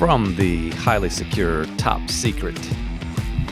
From 0.00 0.34
the 0.36 0.70
highly 0.70 1.10
secure, 1.10 1.66
top 1.76 2.08
secret, 2.08 2.58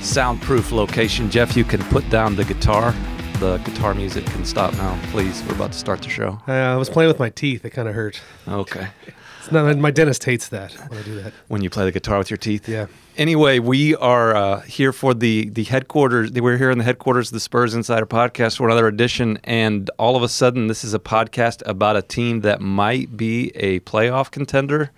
soundproof 0.01 0.73
location, 0.73 1.29
Jeff, 1.29 1.55
you 1.55 1.63
can 1.63 1.83
put 1.91 2.09
down 2.09 2.37
the 2.37 2.45
guitar. 2.47 2.95
The 3.39 3.59
guitar 3.67 3.93
music 3.93 4.25
can 4.25 4.47
stop 4.47 4.73
now, 4.73 4.99
please. 5.11 5.45
We're 5.45 5.57
about 5.57 5.73
to 5.73 5.79
start 5.79 6.01
the 6.01 6.09
show. 6.09 6.41
Uh, 6.49 6.53
I 6.53 6.77
was 6.77 6.89
playing 6.89 7.09
with 7.09 7.19
my 7.19 7.29
teeth. 7.29 7.67
It 7.67 7.71
kind 7.73 7.87
of 7.87 7.95
hurt. 7.95 8.23
Okay. 8.49 8.89
It's 9.41 9.53
not, 9.53 9.77
my 9.79 9.91
dentist 9.91 10.25
hates 10.25 10.49
that 10.49 10.73
when 10.73 10.99
I 10.99 11.03
do 11.03 11.23
that. 11.23 11.33
When 11.49 11.63
you 11.63 11.71
play 11.71 11.85
the 11.85 11.93
guitar 11.93 12.19
with 12.19 12.29
your 12.29 12.37
teeth? 12.37 12.69
Yeah. 12.69 12.87
Anyway, 13.17 13.59
we 13.59 13.95
are 13.97 14.35
uh, 14.35 14.61
here 14.63 14.93
for 14.93 15.15
the 15.15 15.49
the 15.51 15.65
headquarters. 15.65 16.33
We're 16.33 16.59
here 16.59 16.71
in 16.71 16.77
the 16.77 16.85
headquarters 16.85 17.29
of 17.29 17.35
the 17.35 17.41
Spurs 17.41 17.73
Insider 17.75 18.05
Podcast 18.05 18.57
for 18.59 18.67
another 18.67 18.87
edition, 18.87 19.39
and 19.45 19.91
all 19.99 20.17
of 20.17 20.23
a 20.23 20.29
sudden, 20.29 20.67
this 20.67 20.85
is 20.85 20.93
a 20.93 20.99
podcast 20.99 21.63
about 21.67 21.97
a 21.97 22.03
team 22.03 22.41
that 22.41 22.61
might 22.61 23.17
be 23.17 23.51
a 23.55 23.81
playoff 23.81 24.31
contender, 24.31 24.91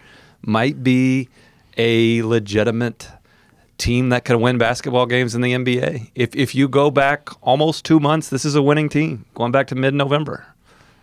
might 0.43 0.83
be 0.83 1.29
a 1.77 2.23
legitimate 2.23 3.09
team 3.79 4.11
that 4.11 4.25
can 4.25 4.41
win 4.41 4.59
basketball 4.59 5.07
games 5.07 5.35
in 5.35 5.41
the 5.41 5.53
NBA. 5.53 6.11
If 6.15 6.37
if 6.37 6.55
you 6.55 6.69
go 6.69 6.91
back 6.91 7.29
almost 7.43 7.85
two 7.85 7.99
months, 7.99 8.29
this 8.29 8.45
is 8.45 8.55
a 8.55 8.63
winning 8.63 8.89
team. 8.89 9.25
Going 9.35 9.53
back 9.53 9.67
to 9.69 9.75
mid 9.75 9.95
November, 9.95 10.47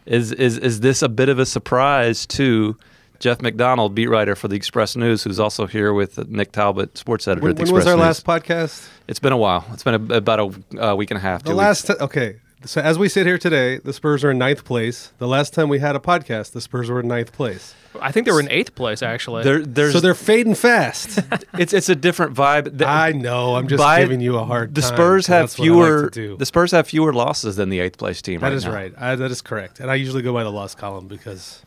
is 0.05 0.31
is 0.31 0.57
is 0.57 0.79
this 0.81 1.01
a 1.01 1.09
bit 1.09 1.29
of 1.29 1.39
a 1.39 1.45
surprise 1.45 2.25
to? 2.27 2.77
Jeff 3.19 3.41
McDonald, 3.41 3.95
beat 3.95 4.05
writer 4.05 4.35
for 4.35 4.47
the 4.47 4.55
Express 4.55 4.95
News, 4.95 5.23
who's 5.23 5.39
also 5.39 5.65
here 5.65 5.91
with 5.91 6.29
Nick 6.29 6.51
Talbot, 6.51 6.95
sports 6.99 7.27
editor 7.27 7.41
When, 7.41 7.49
at 7.49 7.55
the 7.57 7.61
when 7.61 7.69
Express 7.69 7.85
was 7.85 7.87
our 7.87 7.95
News. 7.95 8.05
last 8.05 8.25
podcast? 8.27 8.87
It's 9.07 9.17
been 9.17 9.33
a 9.33 9.37
while. 9.37 9.65
It's 9.73 9.81
been 9.81 10.11
a, 10.11 10.17
about 10.17 10.39
a 10.77 10.91
uh, 10.91 10.95
week 10.95 11.09
and 11.09 11.17
a 11.17 11.21
half. 11.21 11.41
The 11.41 11.55
last. 11.55 11.87
T- 11.87 11.93
okay. 11.99 12.35
So 12.63 12.79
as 12.79 12.99
we 12.99 13.09
sit 13.09 13.25
here 13.25 13.39
today, 13.39 13.79
the 13.79 13.91
Spurs 13.91 14.23
are 14.23 14.29
in 14.29 14.37
ninth 14.37 14.65
place. 14.65 15.13
The 15.17 15.27
last 15.27 15.55
time 15.55 15.67
we 15.67 15.79
had 15.79 15.95
a 15.95 15.99
podcast, 15.99 16.51
the 16.51 16.61
Spurs 16.61 16.91
were 16.91 16.99
in 16.99 17.07
ninth 17.07 17.31
place. 17.31 17.73
I 18.01 18.11
think 18.11 18.25
they 18.25 18.31
were 18.31 18.39
in 18.39 18.49
eighth 18.49 18.75
place 18.75 19.01
actually. 19.01 19.43
There, 19.43 19.63
there's 19.65 19.93
so 19.93 19.99
they're 19.99 20.13
fading 20.15 20.55
fast. 20.55 21.19
it's 21.57 21.73
it's 21.73 21.89
a 21.89 21.95
different 21.95 22.35
vibe. 22.35 22.77
The- 22.77 22.87
I 22.87 23.11
know. 23.11 23.55
I'm 23.55 23.67
just 23.67 23.81
by- 23.81 24.01
giving 24.01 24.21
you 24.21 24.37
a 24.37 24.43
hard 24.45 24.73
The 24.75 24.81
time. 24.81 24.93
Spurs 24.95 25.27
have 25.27 25.43
That's 25.43 25.59
what 25.59 25.67
I 25.67 25.71
like 25.71 25.77
fewer. 25.77 26.09
do. 26.09 26.37
the 26.37 26.45
Spurs 26.45 26.71
have 26.71 26.87
fewer 26.87 27.13
losses 27.13 27.55
than 27.55 27.69
the 27.69 27.79
eighth 27.79 27.97
place 27.97 28.21
team. 28.21 28.41
That 28.41 28.47
right 28.47 28.53
is 28.55 28.65
now. 28.65 28.73
right. 28.73 28.93
I, 28.97 29.15
that 29.15 29.31
is 29.31 29.41
correct. 29.41 29.79
And 29.79 29.89
I 29.91 29.95
usually 29.95 30.21
go 30.21 30.33
by 30.33 30.43
the 30.43 30.51
loss 30.51 30.75
column 30.75 31.07
because, 31.07 31.61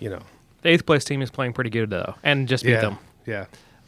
you 0.00 0.10
know, 0.10 0.20
the 0.62 0.70
eighth 0.70 0.86
place 0.86 1.04
team 1.04 1.22
is 1.22 1.30
playing 1.30 1.52
pretty 1.52 1.70
good 1.70 1.90
though, 1.90 2.14
and 2.22 2.48
just 2.48 2.64
beat 2.64 2.70
yeah, 2.72 2.80
them. 2.80 2.98
yeah. 3.26 3.46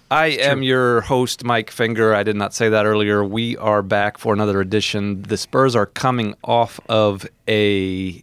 I 0.09 0.27
am 0.27 0.63
your 0.63 1.01
host, 1.01 1.43
Mike 1.43 1.71
Finger. 1.73 2.15
I 2.15 2.23
did 2.23 2.37
not 2.37 2.55
say 2.55 2.69
that 2.69 2.87
earlier. 2.87 3.25
We 3.25 3.57
are 3.57 3.83
back 3.83 4.19
for 4.19 4.33
another 4.33 4.61
edition. 4.61 5.23
The 5.23 5.37
Spurs 5.37 5.75
are 5.75 5.87
coming 5.87 6.37
off 6.45 6.79
of 6.89 7.27
a 7.49 8.23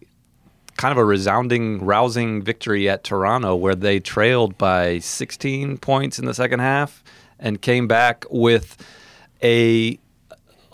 kind 0.77 0.91
of 0.91 0.97
a 0.97 1.05
resounding, 1.05 1.83
rousing 1.83 2.41
victory 2.41 2.89
at 2.89 3.03
Toronto 3.03 3.55
where 3.55 3.75
they 3.75 3.99
trailed 3.99 4.57
by 4.57 4.99
16 4.99 5.77
points 5.77 6.19
in 6.19 6.25
the 6.25 6.33
second 6.33 6.59
half 6.59 7.03
and 7.39 7.61
came 7.61 7.87
back 7.87 8.25
with 8.29 8.77
a 9.41 9.99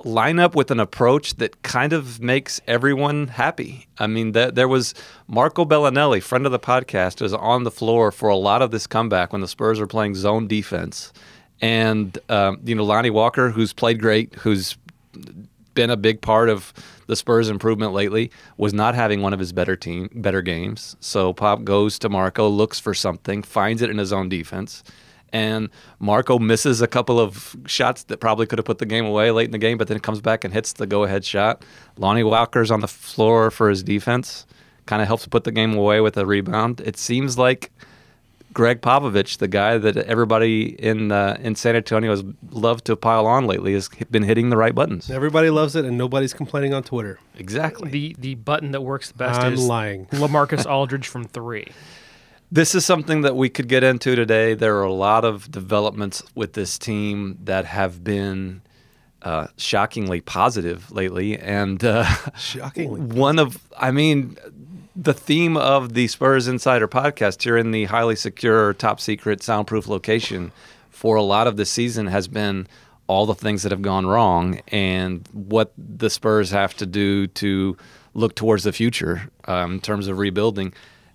lineup 0.04 0.56
with 0.56 0.72
an 0.72 0.80
approach 0.80 1.36
that 1.36 1.62
kind 1.64 1.94
of 1.94 2.22
makes 2.22 2.62
everyone 2.68 3.28
happy. 3.28 3.88
I 3.98 4.08
mean, 4.08 4.34
th- 4.34 4.54
there 4.54 4.68
was 4.68 4.94
Marco 5.28 5.66
Belinelli, 5.66 6.22
friend 6.24 6.46
of 6.46 6.52
the 6.52 6.60
podcast, 6.60 7.22
was 7.22 7.34
on 7.34 7.64
the 7.64 7.72
floor 7.72 8.12
for 8.12 8.30
a 8.30 8.36
lot 8.36 8.62
of 8.62 8.72
this 8.72 8.88
comeback 8.88 9.34
when 9.34 9.42
the 9.42 9.48
Spurs 9.48 9.80
were 9.80 9.88
playing 9.88 10.16
zone 10.16 10.48
defense. 10.48 11.12
And, 11.62 12.18
um, 12.30 12.60
you 12.64 12.76
know, 12.76 12.86
Lonnie 12.86 13.10
Walker, 13.10 13.50
who's 13.50 13.74
played 13.74 14.00
great, 14.00 14.34
who's 14.36 14.78
been 15.74 15.90
a 15.90 15.98
big 15.98 16.22
part 16.22 16.50
of 16.50 16.74
the 17.10 17.16
Spurs' 17.16 17.50
improvement 17.50 17.92
lately, 17.92 18.32
was 18.56 18.74
not 18.74 18.96
having 18.96 19.22
one 19.22 19.34
of 19.34 19.40
his 19.40 19.52
better 19.52 19.76
team 19.76 20.10
better 20.14 20.42
games. 20.42 20.96
So 21.00 21.34
Pop 21.34 21.64
goes 21.64 22.00
to 22.00 22.10
Marco, 22.10 22.48
looks 22.48 22.80
for 22.80 22.94
something, 22.94 23.44
finds 23.44 23.82
it 23.82 23.90
in 23.90 23.98
his 23.98 24.14
own 24.14 24.30
defense, 24.30 24.84
and 25.34 25.70
Marco 26.00 26.40
misses 26.40 26.82
a 26.82 26.88
couple 26.88 27.20
of 27.20 27.56
shots 27.66 28.04
that 28.04 28.20
probably 28.20 28.46
could 28.46 28.60
have 28.60 28.66
put 28.66 28.78
the 28.78 28.86
game 28.86 29.06
away 29.06 29.32
late 29.32 29.46
in 29.46 29.52
the 29.52 29.58
game, 29.58 29.78
but 29.78 29.88
then 29.88 30.00
comes 30.00 30.22
back 30.22 30.44
and 30.44 30.54
hits 30.54 30.74
the 30.74 30.88
go-ahead 30.88 31.26
shot. 31.26 31.66
Lonnie 31.98 32.24
Walker's 32.24 32.72
on 32.72 32.80
the 32.80 32.88
floor 32.88 33.52
for 33.52 33.70
his 33.70 33.84
defense, 33.84 34.46
kind 34.86 35.02
of 35.02 35.08
helps 35.08 35.28
put 35.28 35.44
the 35.44 35.52
game 35.52 35.74
away 35.74 36.02
with 36.02 36.18
a 36.18 36.26
rebound. 36.26 36.82
It 36.82 36.98
seems 36.98 37.38
like 37.38 37.72
Gregg 38.54 38.82
Popovich, 38.82 39.38
the 39.38 39.48
guy 39.48 39.78
that 39.78 39.98
everybody 39.98 40.70
in 40.82 41.12
uh, 41.12 41.38
in 41.40 41.56
San 41.56 41.76
Antonio 41.76 42.12
has 42.12 42.24
loved 42.50 42.86
to 42.86 42.96
pile 42.96 43.28
on 43.28 43.46
lately, 43.46 43.74
has 43.74 43.90
been 44.10 44.24
hitting 44.24 44.50
the 44.50 44.58
right 44.58 44.74
buttons. 44.74 45.10
Everybody 45.10 45.50
loves 45.50 45.76
it, 45.76 45.86
and 45.86 45.98
nobody's 45.98 46.34
complaining 46.34 46.74
on 46.74 46.84
Twitter. 46.84 47.20
Exactly. 47.38 47.90
The 47.90 48.16
the 48.18 48.36
button 48.36 48.72
that 48.72 48.82
works 48.82 49.12
the 49.12 49.18
best 49.18 49.40
I'm 49.40 49.54
is 49.54 49.66
lying. 49.66 50.06
Lamarcus 50.12 50.66
Aldridge 50.66 51.08
from 51.08 51.26
three. 51.26 51.68
This 52.52 52.74
is 52.74 52.84
something 52.84 53.22
that 53.22 53.36
we 53.36 53.50
could 53.50 53.68
get 53.68 53.84
into 53.84 54.16
today. 54.16 54.56
There 54.56 54.78
are 54.78 54.84
a 54.84 54.92
lot 54.92 55.24
of 55.24 55.52
developments 55.52 56.24
with 56.34 56.54
this 56.54 56.80
team 56.80 57.38
that 57.44 57.66
have 57.66 58.04
been 58.04 58.64
uh, 59.22 59.48
shockingly 59.58 60.22
positive 60.22 60.92
lately, 60.92 61.38
and 61.38 61.84
uh, 61.84 62.06
Shockingly. 62.38 63.02
one 63.20 63.38
of, 63.38 63.60
I 63.78 63.92
mean, 63.92 64.38
the 65.02 65.14
theme 65.14 65.56
of 65.56 65.94
the 65.94 66.08
Spurs 66.10 66.50
Insider 66.50 66.88
podcast 66.88 67.42
here 67.42 67.56
in 67.56 67.72
the 67.72 67.86
highly 67.86 68.18
secure, 68.18 68.74
top 68.74 69.00
secret, 69.00 69.42
soundproof 69.42 69.88
location 69.88 70.52
for 70.90 71.16
a 71.16 71.24
lot 71.24 71.48
of 71.48 71.56
the 71.56 71.66
season 71.66 72.08
has 72.08 72.28
been 72.28 72.68
all 73.08 73.26
the 73.26 73.34
things 73.34 73.64
that 73.64 73.72
have 73.72 73.82
gone 73.82 74.06
wrong 74.06 74.60
and 74.68 75.26
what 75.32 75.72
the 75.78 76.10
Spurs 76.10 76.52
have 76.52 76.76
to 76.76 76.86
do 76.86 77.28
to 77.28 77.78
look 78.14 78.36
towards 78.36 78.66
the 78.66 78.74
future 78.74 79.30
um, 79.46 79.76
in 79.76 79.80
terms 79.80 80.10
of 80.10 80.18
rebuilding. 80.18 80.74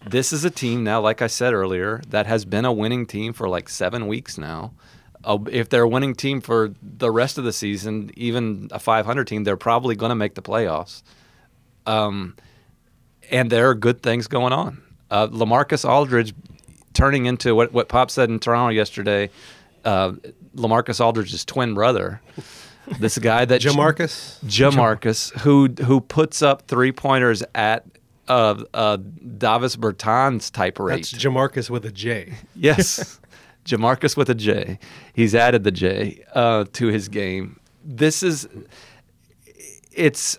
This 0.09 0.33
is 0.33 0.47
a 0.47 0.50
team 0.50 0.83
now, 0.83 1.03
like 1.03 1.21
I 1.21 1.27
said 1.27 1.53
earlier, 1.53 2.00
that 2.09 2.25
has 2.25 2.47
been 2.47 2.65
a 2.65 2.73
winning 2.73 3.05
team 3.05 3.34
for 3.34 3.50
like 3.50 3.69
seven 3.69 4.06
weeks 4.06 4.39
now. 4.39 4.73
Uh, 5.23 5.39
if 5.50 5.69
they're 5.69 5.83
a 5.83 5.89
winning 5.89 6.15
team 6.15 6.41
for 6.41 6.73
the 6.83 7.11
rest 7.11 7.37
of 7.37 7.44
the 7.44 7.53
season, 7.53 8.11
even 8.17 8.69
a 8.73 8.78
500 8.78 9.27
team, 9.27 9.44
they're 9.44 9.59
probably 9.59 9.94
going 9.94 10.11
to 10.11 10.17
make 10.17 10.37
the 10.37 10.43
playoffs 10.43 11.03
Um, 11.84 12.34
and 13.31 13.51
there 13.51 13.69
are 13.71 13.75
good 13.75 14.03
things 14.03 14.27
going 14.27 14.53
on. 14.53 14.83
Uh, 15.11 15.29
Lamarcus 15.29 15.89
Aldridge 15.89 16.35
turning 16.93 17.27
into 17.27 17.55
what, 17.55 17.73
what 17.73 17.89
Pop 17.89 18.11
said 18.11 18.31
in 18.31 18.39
Toronto 18.39 18.71
yesterday. 18.75 19.31
Uh, 19.85 20.12
Lamarcus 20.57 21.01
Aldridge's 21.01 21.45
twin 21.45 21.75
brother, 21.75 22.21
this 22.99 23.19
guy 23.19 23.45
that 23.45 23.61
Jamarcus? 23.61 24.43
Jamarcus, 24.45 25.39
who 25.41 25.69
who 25.85 26.01
puts 26.01 26.43
up 26.43 26.67
three 26.69 26.93
pointers 26.93 27.43
at 27.55 27.85
uh, 28.29 28.62
uh, 28.73 28.97
Davis 28.97 29.77
Bertans 29.77 30.51
type 30.51 30.79
rate. 30.79 30.97
That's 30.97 31.12
Jamarcus 31.12 31.69
with 31.69 31.85
a 31.85 31.93
J. 31.93 32.35
Yes. 32.55 33.21
Jamarcus 33.65 34.15
with 34.17 34.29
a 34.29 34.35
J. 34.35 34.79
He's 35.15 35.35
added 35.35 35.65
the 35.65 35.71
J 35.71 36.23
uh, 36.35 36.65
to 36.75 36.87
his 36.89 37.09
game. 37.09 37.59
This 37.83 38.23
is 38.23 38.47
it's 39.93 40.39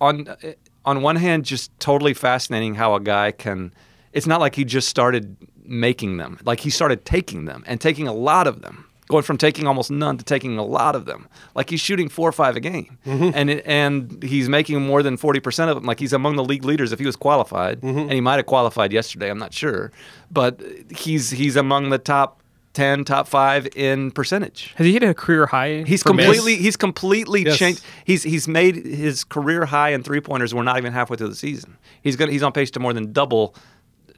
on 0.00 0.34
on 0.84 1.02
one 1.02 1.16
hand 1.16 1.44
just 1.44 1.76
totally 1.78 2.14
fascinating 2.14 2.74
how 2.74 2.94
a 2.94 3.00
guy 3.00 3.30
can 3.32 3.72
it's 4.12 4.26
not 4.26 4.40
like 4.40 4.54
he 4.54 4.64
just 4.64 4.88
started 4.88 5.36
making 5.64 6.18
them. 6.18 6.38
Like 6.44 6.60
he 6.60 6.70
started 6.70 7.04
taking 7.04 7.46
them 7.46 7.64
and 7.66 7.80
taking 7.80 8.06
a 8.06 8.12
lot 8.12 8.46
of 8.46 8.62
them. 8.62 8.86
Going 9.08 9.24
from 9.24 9.36
taking 9.36 9.66
almost 9.66 9.90
none 9.90 10.16
to 10.16 10.24
taking 10.24 10.56
a 10.56 10.64
lot 10.64 10.94
of 10.94 11.04
them, 11.04 11.28
like 11.54 11.68
he's 11.68 11.80
shooting 11.80 12.08
four 12.08 12.26
or 12.26 12.32
five 12.32 12.56
a 12.56 12.60
game, 12.60 12.96
mm-hmm. 13.04 13.30
and 13.34 13.50
it, 13.50 13.66
and 13.66 14.22
he's 14.22 14.48
making 14.48 14.80
more 14.80 15.02
than 15.02 15.18
forty 15.18 15.40
percent 15.40 15.70
of 15.70 15.76
them. 15.76 15.84
Like 15.84 15.98
he's 15.98 16.14
among 16.14 16.36
the 16.36 16.44
league 16.44 16.64
leaders 16.64 16.92
if 16.92 16.98
he 16.98 17.04
was 17.04 17.16
qualified, 17.16 17.80
mm-hmm. 17.82 17.98
and 17.98 18.12
he 18.12 18.22
might 18.22 18.36
have 18.36 18.46
qualified 18.46 18.90
yesterday. 18.90 19.28
I'm 19.28 19.38
not 19.38 19.52
sure, 19.52 19.92
but 20.30 20.62
he's 20.96 21.28
he's 21.30 21.56
among 21.56 21.90
the 21.90 21.98
top 21.98 22.41
ten, 22.72 23.04
top 23.04 23.28
five 23.28 23.68
in 23.76 24.10
percentage. 24.10 24.72
Has 24.76 24.86
he 24.86 24.92
hit 24.92 25.02
a 25.02 25.14
career 25.14 25.46
high? 25.46 25.82
He's 25.86 26.02
for 26.02 26.12
miss? 26.14 26.26
completely 26.26 26.56
he's 26.56 26.76
completely 26.76 27.44
Yes. 27.44 27.56
changed. 27.58 27.84
He's 28.04 28.22
he's 28.22 28.48
made 28.48 28.76
his 28.86 29.24
career 29.24 29.64
high 29.66 29.90
in 29.90 30.02
three 30.02 30.20
pointers. 30.20 30.54
We're 30.54 30.62
not 30.62 30.78
even 30.78 30.92
halfway 30.92 31.16
through 31.16 31.28
the 31.28 31.34
season. 31.36 31.76
He's 32.02 32.16
gonna 32.16 32.32
he's 32.32 32.42
on 32.42 32.52
pace 32.52 32.70
to 32.72 32.80
more 32.80 32.92
than 32.92 33.12
double. 33.12 33.54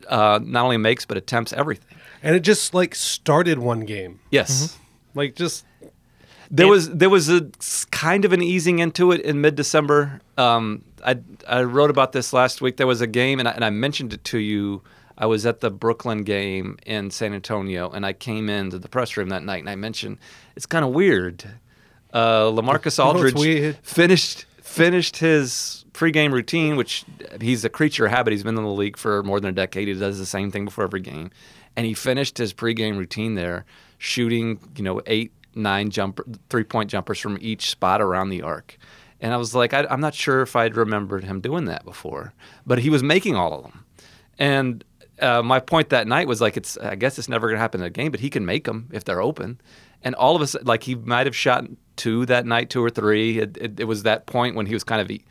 Uh, 0.09 0.39
not 0.43 0.65
only 0.65 0.77
makes 0.77 1.05
but 1.07 1.17
attempts 1.17 1.53
everything. 1.55 1.97
And 2.23 2.37
it 2.37 2.41
just 2.41 2.75
like 2.75 2.95
started 2.95 3.59
one 3.59 3.81
game. 3.81 4.21
Yes. 4.31 4.79
Like 5.15 5.35
just 5.35 5.65
There 6.51 6.69
was 6.69 6.91
there 6.91 7.11
was 7.11 7.29
a 7.31 7.49
kind 7.91 8.25
of 8.25 8.33
an 8.33 8.43
easing 8.43 8.79
into 8.81 9.13
it 9.13 9.21
in 9.23 9.41
mid 9.41 9.55
December. 9.57 10.21
Um, 10.37 10.85
I 11.05 11.19
I 11.49 11.63
wrote 11.63 11.91
about 11.91 12.13
this 12.13 12.33
last 12.33 12.61
week. 12.61 12.77
There 12.77 12.87
was 12.87 13.01
a 13.01 13.07
game, 13.07 13.39
and 13.39 13.49
I, 13.49 13.53
and 13.53 13.65
I 13.65 13.71
mentioned 13.71 14.13
it 14.13 14.25
to 14.25 14.39
you. 14.39 14.83
I 15.17 15.27
was 15.27 15.47
at 15.47 15.61
the 15.61 15.71
Brooklyn 15.71 16.25
game 16.25 16.77
in 16.85 17.11
San 17.11 17.35
Antonio, 17.35 17.91
and 17.91 18.05
I 18.05 18.13
came 18.13 18.49
into 18.49 18.79
the 18.79 18.89
press 18.89 19.17
room 19.17 19.29
that 19.29 19.45
night, 19.45 19.61
and 19.61 19.71
I 19.71 19.77
mentioned 19.77 20.19
it's 20.57 20.67
kind 20.67 20.85
of 20.85 20.93
weird. 20.93 21.45
Uh, 22.13 22.45
Lamarcus 22.51 22.99
know 22.99 23.05
Aldridge 23.07 23.77
finished 23.83 24.47
finished 24.63 25.19
his 25.19 25.85
pregame 25.93 26.33
routine, 26.33 26.77
which 26.77 27.05
he's 27.41 27.65
a 27.65 27.69
creature 27.69 28.07
of 28.07 28.11
habit. 28.11 28.33
He's 28.33 28.43
been 28.43 28.57
in 28.57 28.65
the 28.65 28.71
league 28.71 28.97
for 28.97 29.23
more 29.23 29.39
than 29.39 29.51
a 29.51 29.53
decade. 29.53 29.89
He 29.89 29.95
does 29.95 30.19
the 30.19 30.27
same 30.27 30.51
thing 30.51 30.65
before 30.65 30.85
every 30.85 31.01
game, 31.01 31.31
and 31.77 31.87
he 31.87 31.95
finished 31.95 32.39
his 32.39 32.53
pregame 32.53 32.99
routine 32.99 33.35
there, 33.35 33.65
shooting 33.99 34.59
you 34.77 34.83
know 34.83 35.01
eight, 35.07 35.33
nine 35.55 35.91
jumper, 35.91 36.25
three 36.51 36.65
point 36.65 36.91
jumpers 36.91 37.21
from 37.21 37.39
each 37.41 37.71
spot 37.71 38.01
around 38.01 38.31
the 38.31 38.43
arc. 38.43 38.77
And 39.21 39.33
I 39.33 39.37
was 39.37 39.55
like, 39.55 39.73
I, 39.73 39.87
I'm 39.89 40.01
not 40.01 40.15
sure 40.15 40.43
if 40.43 40.55
I'd 40.57 40.77
remembered 40.77 41.25
him 41.25 41.41
doing 41.41 41.65
that 41.67 41.85
before, 41.85 42.35
but 42.67 42.81
he 42.81 42.91
was 42.91 43.03
making 43.03 43.37
all 43.37 43.55
of 43.55 43.63
them. 43.63 43.85
And 44.39 44.85
uh, 45.25 45.43
my 45.43 45.59
point 45.59 45.89
that 45.89 46.07
night 46.07 46.29
was 46.29 46.41
like, 46.41 46.57
it's 46.57 46.77
I 46.79 46.95
guess 46.95 47.19
it's 47.19 47.29
never 47.29 47.49
going 47.49 47.57
to 47.57 47.61
happen 47.61 47.81
in 47.81 47.87
a 47.87 47.91
game, 47.91 48.11
but 48.11 48.21
he 48.21 48.31
can 48.31 48.45
make 48.47 48.65
them 48.65 48.89
if 48.93 49.05
they're 49.05 49.23
open. 49.23 49.61
And 50.03 50.15
all 50.15 50.37
of 50.37 50.43
us, 50.43 50.55
like 50.63 50.83
he 50.83 50.95
might 50.95 51.27
have 51.27 51.35
shot 51.35 51.65
two 51.97 52.27
that 52.27 52.45
night, 52.47 52.71
two 52.71 52.85
or 52.85 52.91
three. 52.91 53.39
It, 53.39 53.57
it, 53.57 53.81
it 53.81 53.85
was 53.85 54.03
that 54.03 54.27
point 54.27 54.55
when 54.55 54.67
he 54.67 54.75
was 54.75 54.85
kind 54.85 55.01
of 55.01 55.11
e- 55.11 55.25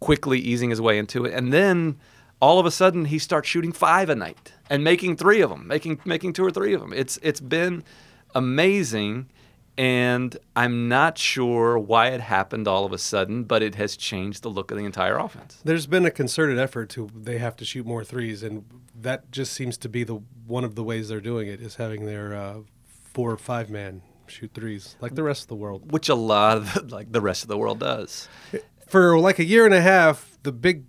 quickly 0.00 0.38
easing 0.38 0.70
his 0.70 0.80
way 0.80 0.98
into 0.98 1.24
it, 1.24 1.32
and 1.32 1.52
then 1.52 1.98
all 2.40 2.58
of 2.58 2.66
a 2.66 2.70
sudden 2.70 3.06
he 3.06 3.18
starts 3.18 3.48
shooting 3.48 3.72
five 3.72 4.10
a 4.10 4.14
night 4.14 4.52
and 4.68 4.84
making 4.84 5.16
three 5.16 5.40
of 5.40 5.48
them, 5.50 5.66
making 5.66 6.00
making 6.04 6.32
two 6.32 6.44
or 6.44 6.50
three 6.50 6.74
of 6.74 6.80
them. 6.80 6.92
It's 6.92 7.18
it's 7.22 7.40
been 7.40 7.84
amazing. 8.34 9.30
And 9.78 10.36
I'm 10.54 10.88
not 10.88 11.16
sure 11.16 11.78
why 11.78 12.08
it 12.08 12.20
happened 12.20 12.68
all 12.68 12.84
of 12.84 12.92
a 12.92 12.98
sudden, 12.98 13.44
but 13.44 13.62
it 13.62 13.74
has 13.76 13.96
changed 13.96 14.42
the 14.42 14.50
look 14.50 14.70
of 14.70 14.76
the 14.76 14.84
entire 14.84 15.16
offense. 15.16 15.60
There's 15.64 15.86
been 15.86 16.04
a 16.04 16.10
concerted 16.10 16.58
effort 16.58 16.90
to 16.90 17.08
they 17.14 17.38
have 17.38 17.56
to 17.56 17.64
shoot 17.64 17.86
more 17.86 18.04
threes, 18.04 18.42
and 18.42 18.64
that 18.94 19.30
just 19.30 19.52
seems 19.54 19.78
to 19.78 19.88
be 19.88 20.04
the 20.04 20.20
one 20.46 20.64
of 20.64 20.74
the 20.74 20.84
ways 20.84 21.08
they're 21.08 21.20
doing 21.20 21.48
it 21.48 21.60
is 21.60 21.76
having 21.76 22.04
their 22.04 22.34
uh, 22.34 22.58
four 23.14 23.30
or 23.30 23.38
five 23.38 23.70
man 23.70 24.02
shoot 24.26 24.52
threes 24.54 24.96
like 25.00 25.14
the 25.14 25.22
rest 25.22 25.42
of 25.42 25.48
the 25.48 25.54
world. 25.54 25.92
which 25.92 26.08
a 26.08 26.14
lot 26.14 26.56
of 26.56 26.74
the, 26.74 26.94
like 26.94 27.12
the 27.12 27.20
rest 27.20 27.42
of 27.42 27.48
the 27.48 27.58
world 27.58 27.80
does. 27.80 28.28
For 28.86 29.18
like 29.18 29.38
a 29.38 29.44
year 29.44 29.64
and 29.64 29.74
a 29.74 29.80
half, 29.80 30.38
the 30.42 30.52
big 30.52 30.84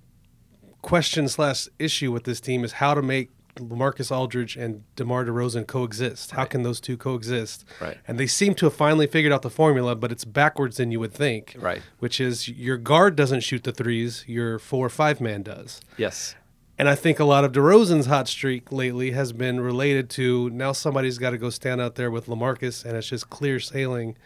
question 0.81 1.27
slash 1.27 1.67
issue 1.79 2.11
with 2.11 2.25
this 2.25 2.41
team 2.41 2.63
is 2.63 2.73
how 2.73 2.93
to 2.93 3.01
make 3.01 3.31
Lamarcus 3.55 4.11
Aldridge 4.15 4.55
and 4.57 4.83
DeMar 4.95 5.25
DeRozan 5.25 5.67
coexist. 5.67 6.31
How 6.31 6.45
can 6.45 6.63
those 6.63 6.79
two 6.79 6.97
coexist? 6.97 7.65
Right. 7.79 7.97
And 8.07 8.19
they 8.19 8.27
seem 8.27 8.55
to 8.55 8.65
have 8.65 8.73
finally 8.73 9.07
figured 9.07 9.31
out 9.31 9.41
the 9.43 9.49
formula, 9.49 9.95
but 9.95 10.11
it's 10.11 10.25
backwards 10.25 10.77
than 10.77 10.91
you 10.91 10.99
would 10.99 11.13
think. 11.13 11.55
Right. 11.59 11.81
Which 11.99 12.19
is 12.19 12.47
your 12.47 12.77
guard 12.77 13.15
doesn't 13.15 13.41
shoot 13.41 13.63
the 13.63 13.71
threes, 13.71 14.23
your 14.27 14.57
four 14.59 14.85
or 14.85 14.89
five 14.89 15.21
man 15.21 15.43
does. 15.43 15.81
Yes. 15.97 16.35
And 16.79 16.89
I 16.89 16.95
think 16.95 17.19
a 17.19 17.23
lot 17.25 17.43
of 17.45 17.51
DeRozan's 17.51 18.07
hot 18.07 18.27
streak 18.27 18.71
lately 18.71 19.11
has 19.11 19.31
been 19.31 19.59
related 19.61 20.09
to 20.11 20.49
now 20.49 20.71
somebody's 20.71 21.19
got 21.19 21.29
to 21.29 21.37
go 21.37 21.51
stand 21.51 21.79
out 21.79 21.93
there 21.95 22.09
with 22.09 22.25
Lamarcus, 22.25 22.83
and 22.83 22.97
it's 22.97 23.07
just 23.07 23.29
clear 23.29 23.59
sailing 23.59 24.17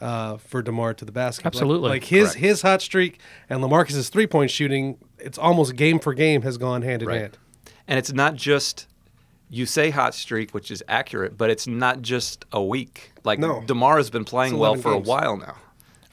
uh, 0.00 0.38
for 0.38 0.62
Demar 0.62 0.94
to 0.94 1.04
the 1.04 1.12
basket. 1.12 1.44
Like- 1.44 1.52
Absolutely. 1.54 1.90
like, 1.90 2.04
his 2.04 2.28
Correct. 2.30 2.38
his 2.40 2.62
hot 2.62 2.80
streak 2.80 3.20
and 3.50 3.60
Lamarcus's 3.62 4.08
three 4.08 4.26
point 4.26 4.50
shooting, 4.50 4.96
it's 5.18 5.36
almost 5.36 5.76
game 5.76 5.98
for 5.98 6.14
game 6.14 6.40
has 6.40 6.56
gone 6.56 6.80
hand 6.80 7.02
in 7.02 7.08
Right. 7.08 7.20
hand. 7.20 7.38
And 7.90 7.98
it's 7.98 8.12
not 8.12 8.36
just 8.36 8.86
you 9.50 9.66
say 9.66 9.90
hot 9.90 10.14
streak, 10.14 10.54
which 10.54 10.70
is 10.70 10.82
accurate, 10.88 11.36
but 11.36 11.50
it's 11.50 11.66
not 11.66 12.00
just 12.00 12.44
a 12.52 12.62
week. 12.62 13.10
Like 13.24 13.38
No. 13.40 13.62
Demar 13.66 13.96
has 13.98 14.08
been 14.08 14.24
playing 14.24 14.56
well 14.56 14.76
for 14.76 14.94
games. 14.94 15.06
a 15.06 15.10
while 15.10 15.36
now. 15.36 15.56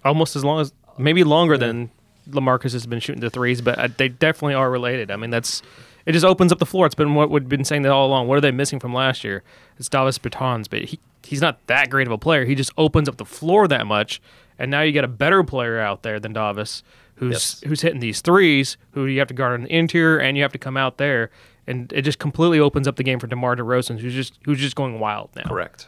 Almost 0.04 0.36
as 0.36 0.44
long 0.44 0.60
as, 0.60 0.74
maybe 0.98 1.24
longer 1.24 1.56
than 1.58 1.92
Lamarcus 2.30 2.74
has 2.74 2.86
been 2.88 3.00
shooting 3.00 3.22
the 3.22 3.30
threes, 3.30 3.62
but 3.62 3.78
uh, 3.78 3.88
they 3.96 4.10
definitely 4.10 4.56
are 4.56 4.70
related. 4.72 5.12
I 5.12 5.16
mean, 5.18 5.30
that's 5.30 5.62
it. 6.08 6.14
Just 6.14 6.26
opens 6.26 6.52
up 6.52 6.58
the 6.60 6.66
floor. 6.66 6.88
It's 6.88 6.96
been 6.96 7.14
what 7.14 7.30
we've 7.30 7.48
been 7.48 7.64
saying 7.64 7.84
that 7.84 7.92
all 7.92 8.08
along. 8.08 8.28
What 8.28 8.38
are 8.38 8.42
they 8.42 8.52
missing 8.52 8.80
from 8.80 8.94
last 8.94 9.24
year? 9.24 9.44
It's 9.78 9.88
Davis 9.88 10.18
Bertans, 10.18 10.68
but 10.70 10.82
he 10.86 11.00
he's 11.24 11.42
not 11.42 11.60
that 11.68 11.90
great 11.92 12.08
of 12.08 12.14
a 12.14 12.18
player. 12.18 12.44
He 12.46 12.56
just 12.56 12.72
opens 12.78 13.08
up 13.08 13.18
the 13.18 13.26
floor 13.26 13.68
that 13.68 13.86
much, 13.86 14.20
and 14.58 14.72
now 14.72 14.82
you 14.82 14.92
get 14.92 15.04
a 15.04 15.08
better 15.10 15.44
player 15.44 15.80
out 15.80 16.02
there 16.04 16.20
than 16.20 16.34
Davis, 16.34 16.82
who's 17.16 17.32
Yes. 17.34 17.64
who's 17.68 17.82
hitting 17.82 18.00
these 18.00 18.22
threes, 18.22 18.78
who 18.92 19.06
you 19.06 19.20
have 19.20 19.28
to 19.28 19.34
guard 19.36 19.54
on 19.60 19.64
the 19.66 19.74
interior, 19.76 20.18
and 20.18 20.36
you 20.38 20.44
have 20.44 20.54
to 20.54 20.58
come 20.60 20.76
out 20.76 20.98
there. 20.98 21.30
And 21.68 21.92
it 21.92 22.04
just 22.04 22.20
completely 22.20 22.60
opens 22.60 22.88
up 22.88 22.96
the 22.96 23.04
game 23.04 23.20
for 23.20 23.28
DeMar 23.28 23.58
DeRozan, 23.58 24.00
who's 24.00 24.14
just 24.14 24.40
who's 24.46 24.60
just 24.60 24.76
going 24.76 25.00
wild 25.00 25.30
now. 25.36 25.44
Correct. 25.44 25.88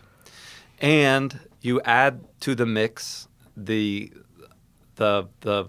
And 0.80 1.40
you 1.62 1.82
add 1.82 2.22
to 2.42 2.54
the 2.56 2.66
mix 2.66 3.28
the 3.56 4.12
the 4.96 5.28
the 5.42 5.66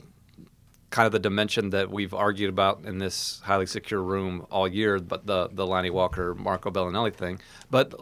kind 0.90 1.06
of 1.06 1.12
the 1.12 1.18
dimension 1.20 1.70
that 1.70 1.90
we've 1.90 2.12
argued 2.12 2.50
about 2.50 2.84
in 2.84 2.98
this 2.98 3.40
highly 3.44 3.66
secure 3.66 4.02
room 4.02 4.46
all 4.50 4.66
year, 4.66 4.98
but 4.98 5.26
the 5.26 5.48
the 5.52 5.66
Lonnie 5.66 5.90
Walker 5.90 6.34
Marco 6.34 6.70
Belinelli 6.70 7.14
thing. 7.14 7.40
But 7.70 7.94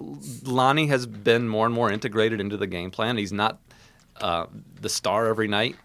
Lonnie 0.44 0.86
has 0.86 1.06
been 1.06 1.48
more 1.48 1.66
and 1.66 1.74
more 1.74 1.92
integrated 1.92 2.40
into 2.40 2.56
the 2.56 2.66
game 2.66 2.90
plan. 2.90 3.16
He's 3.18 3.32
not 3.32 3.58
uh, 4.20 4.46
the 4.80 4.88
star 4.88 5.26
every 5.26 5.48
night. 5.48 5.76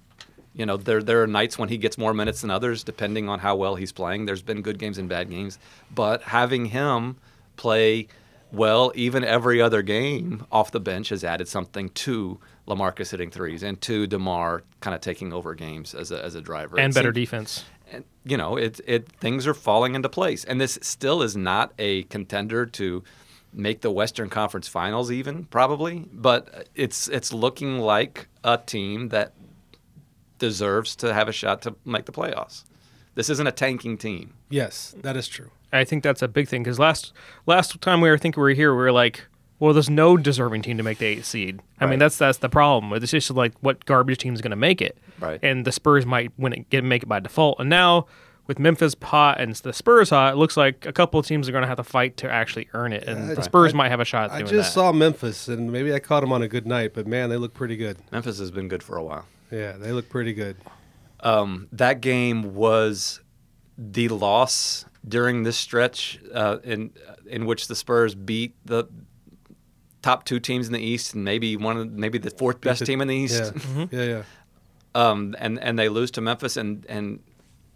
You 0.55 0.65
know, 0.65 0.77
there 0.77 1.01
there 1.01 1.23
are 1.23 1.27
nights 1.27 1.57
when 1.57 1.69
he 1.69 1.77
gets 1.77 1.97
more 1.97 2.13
minutes 2.13 2.41
than 2.41 2.51
others, 2.51 2.83
depending 2.83 3.27
on 3.29 3.39
how 3.39 3.55
well 3.55 3.75
he's 3.75 3.91
playing. 3.91 4.25
There's 4.25 4.41
been 4.43 4.61
good 4.61 4.77
games 4.77 4.97
and 4.97 5.09
bad 5.09 5.29
games, 5.29 5.57
but 5.93 6.21
having 6.23 6.65
him 6.65 7.17
play 7.55 8.07
well, 8.51 8.91
even 8.93 9.23
every 9.23 9.59
other 9.59 9.81
game 9.81 10.45
off 10.51 10.69
the 10.71 10.79
bench 10.79 11.09
has 11.09 11.23
added 11.23 11.47
something 11.47 11.89
to 11.89 12.39
Lamarcus 12.67 13.09
hitting 13.09 13.31
threes 13.31 13.63
and 13.63 13.81
to 13.81 14.05
Demar 14.05 14.61
kind 14.79 14.93
of 14.93 15.01
taking 15.01 15.33
over 15.33 15.55
games 15.55 15.95
as 15.95 16.11
a 16.11 16.23
as 16.23 16.35
a 16.35 16.41
driver 16.41 16.79
And 16.79 16.91
It 16.91 16.95
better 16.95 17.11
defense. 17.11 17.65
and 17.91 18.03
you 18.23 18.37
know 18.37 18.55
it 18.55 18.79
it 18.85 19.09
things 19.09 19.47
are 19.47 19.55
falling 19.55 19.95
into 19.95 20.07
place 20.07 20.43
and 20.45 20.61
this 20.61 20.77
still 20.83 21.23
is 21.23 21.35
not 21.35 21.73
a 21.79 22.03
contender 22.03 22.65
to 22.67 23.03
make 23.51 23.81
the 23.81 23.91
western 23.91 24.29
conference 24.29 24.67
finals 24.67 25.11
even 25.11 25.45
probably 25.45 26.05
but 26.13 26.67
it's 26.75 27.07
it's 27.09 27.33
looking 27.33 27.79
like 27.79 28.27
a 28.43 28.57
team 28.57 29.09
that 29.09 29.33
deserves 30.47 30.95
to 30.97 31.13
have 31.13 31.27
a 31.27 31.31
shot 31.31 31.61
to 31.61 31.75
make 31.85 32.05
the 32.05 32.11
playoffs 32.11 32.63
this 33.15 33.29
isn't 33.29 33.47
a 33.47 33.51
tanking 33.51 33.97
team 33.97 34.33
Yes, 34.49 34.93
that 35.01 35.15
is 35.15 35.27
true. 35.27 35.49
I 35.71 35.83
think 35.83 36.03
that's 36.03 36.21
a 36.21 36.27
big 36.27 36.47
thing 36.47 36.61
because 36.63 36.77
last 36.79 37.13
last 37.47 37.79
time 37.81 38.01
we 38.01 38.09
were 38.09 38.17
think 38.17 38.35
we 38.37 38.43
were 38.43 38.49
here, 38.61 38.71
we 38.75 38.83
were 38.83 38.91
like, 38.91 39.25
well, 39.59 39.73
there's 39.73 39.89
no 39.89 40.17
deserving 40.17 40.61
team 40.61 40.77
to 40.77 40.83
make 40.83 40.97
the 40.99 41.05
eighth 41.07 41.25
seed. 41.25 41.59
I 41.79 41.85
Right. 41.85 41.89
mean, 41.91 41.99
that's 41.99 42.17
that's 42.17 42.37
the 42.39 42.49
problem. 42.49 42.91
It's 42.93 43.11
just 43.11 43.31
like 43.31 43.53
what 43.61 43.85
garbage 43.85 44.19
team 44.19 44.33
is 44.35 44.41
going 44.41 44.51
to 44.59 44.63
make 44.69 44.79
it, 44.81 44.97
Right. 45.19 45.39
And 45.41 45.65
the 45.65 45.71
Spurs 45.71 46.05
might 46.05 46.31
win 46.37 46.53
it, 46.53 46.69
get 46.69 46.83
make 46.83 47.01
it 47.03 47.07
by 47.09 47.19
default. 47.19 47.59
And 47.59 47.69
now 47.69 48.05
with 48.45 48.59
Memphis 48.59 48.95
hot 49.01 49.39
and 49.39 49.55
the 49.55 49.73
Spurs 49.73 50.09
hot, 50.11 50.33
it 50.33 50.37
looks 50.37 50.57
like 50.57 50.85
a 50.85 50.93
couple 50.93 51.19
of 51.19 51.25
teams 51.25 51.47
are 51.49 51.51
going 51.51 51.63
to 51.63 51.67
have 51.67 51.77
to 51.77 51.83
fight 51.83 52.17
to 52.17 52.29
actually 52.29 52.67
earn 52.73 52.93
it, 52.93 53.03
and 53.07 53.35
the 53.35 53.41
Spurs 53.41 53.73
might 53.73 53.89
have 53.89 53.99
a 54.01 54.05
shot. 54.05 54.25
At 54.25 54.31
I 54.33 54.37
doing 54.39 54.49
just 54.51 54.69
that. 54.69 54.73
saw 54.73 54.91
Memphis, 54.91 55.47
and 55.47 55.71
maybe 55.71 55.93
I 55.93 55.99
caught 55.99 56.21
them 56.21 56.31
on 56.31 56.41
a 56.43 56.47
good 56.47 56.67
night, 56.67 56.91
but 56.93 57.07
man, 57.07 57.29
they 57.29 57.37
look 57.37 57.53
pretty 57.55 57.77
good. 57.77 57.97
memphis 58.11 58.37
has 58.39 58.51
been 58.51 58.67
good 58.67 58.83
for 58.83 58.97
a 58.97 59.03
while 59.03 59.25
Yeah, 59.53 59.73
they 59.73 59.91
look 59.91 60.09
pretty 60.09 60.33
good. 60.33 60.57
um, 61.19 61.67
that 61.71 62.01
game 62.01 62.55
was 62.55 63.21
the 63.77 64.07
loss 64.09 64.85
during 65.07 65.43
this 65.43 65.57
stretch 65.57 66.19
uh, 66.33 66.57
in 66.63 66.91
in 67.27 67.45
which 67.45 67.67
the 67.67 67.75
Spurs 67.75 68.15
beat 68.15 68.55
the 68.65 68.85
top 70.01 70.25
two 70.25 70.39
teams 70.39 70.67
in 70.67 70.73
the 70.73 70.79
East 70.81 71.13
and 71.13 71.23
maybe 71.23 71.55
one 71.55 71.77
of 71.77 71.91
maybe 71.91 72.17
the 72.17 72.29
fourth 72.29 72.59
best 72.61 72.79
the- 72.79 72.85
team 72.85 73.01
in 73.01 73.07
the 73.07 73.15
East. 73.15 73.53
Yeah, 73.75 73.85
yeah, 73.91 74.03
yeah. 74.03 74.23
um, 74.95 75.35
and 75.39 75.59
and 75.59 75.77
they 75.79 75.89
lose 75.89 76.11
to 76.11 76.21
Memphis 76.21 76.57
and 76.57 76.85
and 76.87 77.19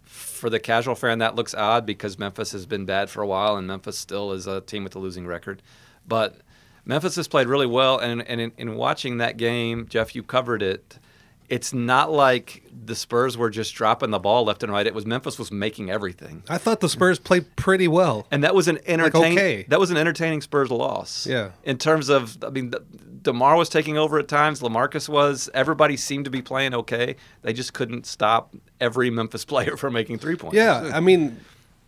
for 0.03 0.49
the 0.49 0.59
casual 0.59 0.95
fan 0.95 1.19
that 1.19 1.35
looks 1.35 1.53
odd 1.55 1.85
because 1.85 2.17
Memphis 2.19 2.51
has 2.51 2.65
been 2.65 2.85
bad 2.85 3.09
for 3.09 3.21
a 3.21 3.27
while 3.27 3.55
and 3.57 3.67
Memphis 3.67 3.97
still 3.97 4.31
is 4.33 4.47
a 4.47 4.61
team 4.61 4.83
with 4.83 4.95
a 4.95 4.99
losing 4.99 5.25
record, 5.27 5.61
but 6.07 6.37
Memphis 6.85 7.15
has 7.17 7.27
played 7.27 7.47
really 7.47 7.65
well 7.65 7.97
and 7.99 8.21
and 8.27 8.39
in, 8.41 8.51
in 8.57 8.75
watching 8.75 9.17
that 9.17 9.37
game, 9.37 9.87
Jeff, 9.89 10.15
you 10.15 10.23
covered 10.23 10.61
it. 10.61 10.99
It's 11.49 11.71
not 11.73 12.11
like 12.11 12.63
the 12.85 12.93
Spurs 12.95 13.37
were 13.37 13.49
just 13.49 13.73
dropping 13.73 14.09
the 14.11 14.19
ball 14.19 14.43
left 14.43 14.63
and 14.63 14.71
right. 14.71 14.85
It 14.85 14.93
was 14.93 15.05
Memphis 15.05 15.39
was 15.39 15.51
making 15.51 15.89
everything. 15.89 16.43
I 16.49 16.57
thought 16.57 16.81
the 16.81 16.89
Spurs 16.89 17.19
played 17.19 17.55
pretty 17.55 17.87
well. 17.87 18.27
And 18.31 18.43
that 18.43 18.53
was 18.53 18.67
an 18.67 18.79
entertaining. 18.85 19.37
okay. 19.37 19.65
That 19.69 19.79
was 19.79 19.89
an 19.89 19.95
entertaining 19.97 20.41
Spurs 20.41 20.69
loss. 20.71 21.25
Yeah. 21.25 21.51
In 21.63 21.77
terms 21.77 22.09
of, 22.09 22.43
I 22.43 22.49
mean, 22.49 22.73
Demar 23.21 23.55
was 23.55 23.69
taking 23.69 23.97
over 23.97 24.19
at 24.19 24.27
times. 24.27 24.59
Lamarcus 24.61 25.07
was. 25.07 25.49
Everybody 25.53 25.95
seemed 25.95 26.25
to 26.25 26.31
be 26.31 26.41
playing 26.41 26.73
okay. 26.73 27.15
They 27.43 27.53
just 27.53 27.73
couldn't 27.73 28.05
stop 28.05 28.53
every 28.81 29.09
Memphis 29.09 29.45
player 29.51 29.77
from 29.77 29.93
making 29.93 30.19
three 30.19 30.35
points. 30.35 30.55
Yeah, 30.57 30.91
I 30.93 30.99
mean, 30.99 31.37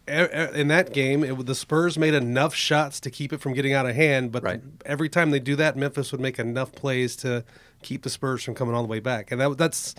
in 0.08 0.70
that 0.70 0.94
game, 0.94 1.24
it, 1.24 1.46
the 1.46 1.54
Spurs 1.56 1.98
made 1.98 2.14
enough 2.14 2.56
shots 2.56 3.00
to 3.02 3.12
keep 3.12 3.32
it 3.34 3.40
from 3.42 3.54
getting 3.54 3.74
out 3.74 3.86
of 3.86 3.96
hand. 3.96 4.32
But 4.32 4.44
Right. 4.44 4.62
every 4.86 5.10
time 5.10 5.32
they 5.32 5.40
do 5.40 5.56
that, 5.58 5.76
Memphis 5.78 6.12
would 6.12 6.22
make 6.22 6.40
enough 6.40 6.72
plays 6.72 7.16
to 7.18 7.44
keep 7.82 8.04
the 8.04 8.10
Spurs 8.10 8.44
from 8.44 8.56
coming 8.56 8.76
all 8.76 8.82
the 8.82 8.88
way 8.88 9.00
back. 9.00 9.32
And 9.32 9.40
that 9.42 9.58
that's, 9.58 9.96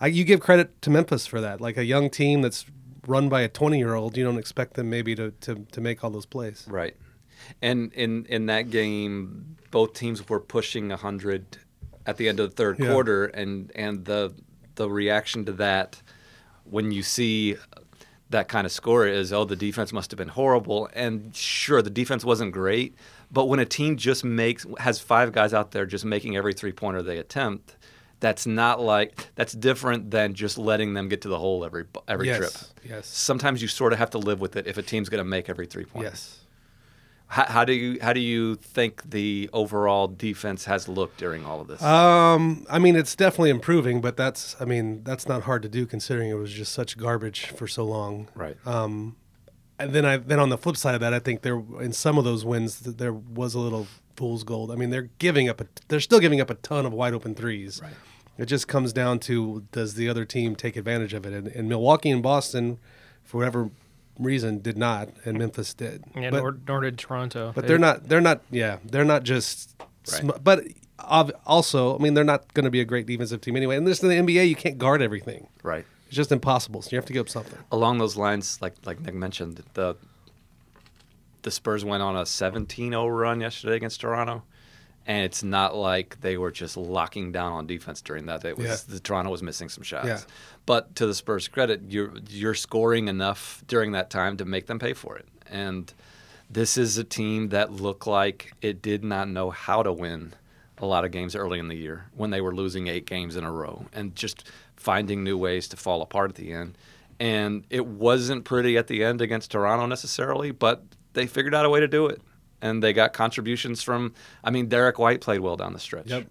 I, 0.00 0.08
you 0.08 0.24
give 0.24 0.40
credit 0.40 0.80
to 0.82 0.90
Memphis 0.90 1.26
for 1.26 1.40
that. 1.40 1.60
Like 1.60 1.76
a 1.76 1.84
young 1.84 2.10
team 2.10 2.42
that's 2.42 2.66
run 3.06 3.28
by 3.28 3.42
a 3.42 3.48
twenty-year-old, 3.48 4.16
you 4.16 4.24
don't 4.24 4.38
expect 4.38 4.74
them 4.74 4.90
maybe 4.90 5.14
to, 5.14 5.30
to, 5.42 5.66
to 5.72 5.80
make 5.80 6.02
all 6.02 6.10
those 6.10 6.26
plays. 6.26 6.66
Right. 6.68 6.96
And 7.60 7.92
in 7.92 8.24
in 8.26 8.46
that 8.46 8.70
game, 8.70 9.56
both 9.70 9.92
teams 9.92 10.28
were 10.28 10.40
pushing 10.40 10.90
hundred 10.90 11.58
at 12.06 12.16
the 12.16 12.28
end 12.28 12.40
of 12.40 12.50
the 12.50 12.56
third 12.56 12.78
Yeah. 12.78 12.92
quarter, 12.92 13.26
and 13.26 13.70
and 13.74 14.04
the 14.04 14.32
the 14.76 14.90
reaction 14.90 15.44
to 15.44 15.52
that 15.52 16.00
when 16.64 16.90
you 16.90 17.02
see 17.02 17.56
that 18.30 18.48
kind 18.48 18.66
of 18.66 18.72
score 18.72 19.06
is 19.06 19.32
oh 19.32 19.44
the 19.44 19.54
defense 19.54 19.92
must 19.92 20.10
have 20.10 20.18
been 20.18 20.28
horrible 20.28 20.88
and 20.94 21.36
sure 21.36 21.82
the 21.82 21.90
defense 21.90 22.24
wasn't 22.24 22.50
great 22.50 22.96
but 23.30 23.46
when 23.46 23.58
a 23.60 23.64
team 23.64 23.96
just 23.96 24.24
makes 24.24 24.66
has 24.78 24.98
five 24.98 25.32
guys 25.32 25.52
out 25.54 25.70
there 25.72 25.86
just 25.86 26.04
making 26.04 26.36
every 26.36 26.52
three 26.54 26.72
pointer 26.72 27.02
they 27.02 27.18
attempt 27.18 27.76
that's 28.20 28.46
not 28.46 28.80
like 28.80 29.30
that's 29.34 29.52
different 29.52 30.10
than 30.10 30.32
just 30.34 30.56
letting 30.56 30.94
them 30.94 31.08
get 31.08 31.20
to 31.22 31.28
the 31.28 31.38
hole 31.38 31.64
every 31.64 31.84
every 32.08 32.26
Yes, 32.26 32.38
trip 32.38 32.52
yes. 32.90 33.06
sometimes 33.06 33.60
you 33.60 33.68
sort 33.68 33.92
of 33.92 33.98
have 33.98 34.10
to 34.10 34.18
live 34.18 34.40
with 34.40 34.56
it 34.56 34.66
if 34.66 34.78
a 34.78 34.82
team's 34.82 35.08
going 35.08 35.18
to 35.18 35.24
make 35.28 35.48
every 35.50 35.66
three 35.66 35.84
pointer 35.84 36.08
Yes. 36.10 36.40
how, 37.26 37.44
how 37.46 37.64
do 37.64 37.72
you 37.72 37.98
how 38.00 38.12
do 38.12 38.20
you 38.20 38.54
think 38.56 39.10
the 39.10 39.50
overall 39.52 40.06
defense 40.08 40.64
has 40.66 40.88
looked 40.88 41.18
during 41.18 41.44
all 41.44 41.60
of 41.60 41.66
this 41.68 41.82
Um, 41.82 42.64
I 42.70 42.78
mean, 42.78 42.96
it's 42.96 43.16
definitely 43.16 43.50
improving, 43.50 44.00
but 44.00 44.16
that's, 44.16 44.56
I 44.60 44.64
mean, 44.64 45.02
that's 45.04 45.26
not 45.28 45.42
hard 45.42 45.62
to 45.62 45.68
do 45.68 45.84
considering 45.86 46.30
it 46.30 46.34
was 46.34 46.52
just 46.52 46.72
such 46.72 46.96
garbage 46.96 47.46
for 47.46 47.66
so 47.66 47.84
long. 47.84 48.28
right 48.34 48.56
Um, 48.66 49.16
and 49.78 49.92
then 49.92 50.04
I, 50.04 50.16
then 50.18 50.38
on 50.38 50.48
the 50.48 50.58
flip 50.58 50.76
side 50.76 50.94
of 50.94 51.00
that, 51.00 51.12
I 51.14 51.18
think 51.18 51.42
there, 51.42 51.60
in 51.80 51.92
some 51.92 52.18
of 52.18 52.24
those 52.24 52.44
wins, 52.44 52.80
there 52.80 53.12
was 53.12 53.54
a 53.54 53.58
little 53.58 53.86
fool's 54.16 54.44
gold. 54.44 54.70
I 54.70 54.76
mean, 54.76 54.90
they're 54.90 55.10
giving 55.18 55.48
up, 55.48 55.60
a, 55.60 55.66
they're 55.88 56.00
still 56.00 56.20
giving 56.20 56.40
up 56.40 56.50
a 56.50 56.54
ton 56.54 56.86
of 56.86 56.92
wide 56.92 57.14
open 57.14 57.34
threes. 57.34 57.80
Right. 57.82 57.92
It 58.38 58.46
just 58.46 58.66
comes 58.68 58.92
down 58.92 59.18
to 59.20 59.64
does 59.72 59.94
the 59.94 60.08
other 60.08 60.24
team 60.24 60.56
take 60.56 60.76
advantage 60.76 61.14
of 61.14 61.24
it? 61.26 61.32
And, 61.32 61.46
and 61.48 61.68
Milwaukee 61.68 62.10
and 62.10 62.22
Boston, 62.22 62.78
for 63.22 63.38
whatever 63.38 63.70
reason, 64.18 64.60
did 64.60 64.76
not, 64.76 65.08
and 65.24 65.38
Memphis 65.38 65.72
did. 65.74 66.04
Yeah, 66.16 66.30
but, 66.30 66.38
nor, 66.38 66.56
nor 66.66 66.80
did 66.80 66.98
Toronto. 66.98 67.52
but 67.54 67.62
They- 67.62 67.68
they're 67.68 67.78
not. 67.78 68.08
They're 68.08 68.20
not. 68.20 68.42
Yeah, 68.50 68.78
they're 68.84 69.04
not 69.04 69.22
just. 69.22 69.74
Sm- 70.04 70.30
but 70.42 70.64
also, 71.46 71.96
I 71.96 71.98
mean, 72.02 72.14
they're 72.14 72.24
not 72.24 72.52
going 72.54 72.64
to 72.64 72.70
be 72.70 72.80
a 72.80 72.84
great 72.84 73.06
defensive 73.06 73.40
team 73.40 73.56
anyway. 73.56 73.76
And 73.76 73.86
this 73.86 74.02
in 74.02 74.08
the 74.08 74.14
NBA, 74.16 74.48
you 74.48 74.54
can't 74.56 74.78
guard 74.78 75.00
everything. 75.02 75.48
right 75.62 75.84
It's 76.06 76.16
just 76.16 76.32
impossible. 76.32 76.82
So 76.82 76.90
you 76.92 76.98
have 76.98 77.06
to 77.06 77.12
give 77.12 77.22
up 77.22 77.28
something. 77.28 77.58
along 77.72 77.98
those 77.98 78.16
lines, 78.16 78.58
like 78.62 78.74
like 78.84 79.00
Nick 79.00 79.14
mentioned, 79.14 79.62
the 79.74 79.96
the 81.42 81.50
Spurs 81.50 81.84
went 81.84 82.02
on 82.02 82.16
a 82.16 82.22
17-0 82.22 83.18
run 83.20 83.40
yesterday 83.40 83.76
against 83.76 84.00
Toronto, 84.00 84.42
and 85.06 85.24
it's 85.24 85.42
not 85.42 85.76
like 85.76 86.18
they 86.22 86.38
were 86.38 86.50
just 86.50 86.76
locking 86.76 87.32
down 87.32 87.52
on 87.52 87.66
defense 87.66 88.00
during 88.00 88.24
that. 88.26 88.44
It 88.44 88.56
was 88.56 88.66
Yeah. 88.66 88.76
the 88.94 89.00
Toronto 89.00 89.30
was 89.30 89.42
missing 89.42 89.68
some 89.68 89.84
shots. 89.84 90.06
Yeah. 90.06 90.20
But 90.66 90.94
to 90.96 91.06
the 91.06 91.14
Spurs' 91.14 91.48
credit, 91.48 91.82
you're 91.88 92.12
you're 92.28 92.54
scoring 92.54 93.08
enough 93.08 93.62
during 93.66 93.92
that 93.92 94.08
time 94.10 94.36
to 94.38 94.44
make 94.44 94.66
them 94.66 94.78
pay 94.78 94.94
for 94.94 95.16
it. 95.18 95.26
And 95.50 95.92
this 96.50 96.78
is 96.78 96.96
a 96.98 97.04
team 97.04 97.48
that 97.50 97.72
looked 97.72 98.06
like 98.06 98.52
it 98.62 98.80
did 98.80 99.04
not 99.04 99.28
know 99.28 99.50
how 99.50 99.82
to 99.82 99.92
win 99.92 100.32
a 100.78 100.86
lot 100.86 101.04
of 101.04 101.10
games 101.10 101.36
early 101.36 101.58
in 101.58 101.68
the 101.68 101.76
year 101.76 102.06
when 102.14 102.30
they 102.30 102.40
were 102.40 102.54
losing 102.54 102.88
eight 102.88 103.06
games 103.06 103.36
in 103.36 103.44
a 103.44 103.50
row 103.50 103.86
and 103.92 104.14
just 104.16 104.44
finding 104.84 105.24
new 105.24 105.38
ways 105.38 105.66
to 105.68 105.76
fall 105.78 106.02
apart 106.02 106.30
at 106.30 106.36
the 106.36 106.52
end. 106.52 106.76
And 107.18 107.64
it 107.70 107.86
wasn't 107.86 108.44
pretty 108.44 108.76
at 108.76 108.86
the 108.86 109.02
end 109.02 109.22
against 109.22 109.50
Toronto 109.50 109.86
necessarily, 109.86 110.50
but 110.50 110.84
they 111.14 111.26
figured 111.26 111.54
out 111.54 111.64
a 111.64 111.70
way 111.70 111.80
to 111.80 111.88
do 111.88 112.06
it. 112.06 112.20
And 112.60 112.82
they 112.82 112.92
got 112.92 113.12
contributions 113.14 113.82
from, 113.82 114.12
I 114.42 114.50
mean, 114.50 114.68
Derek 114.68 114.98
White 114.98 115.22
played 115.22 115.40
well 115.40 115.56
down 115.56 115.72
the 115.72 115.78
stretch. 115.78 116.08
Yep. 116.08 116.26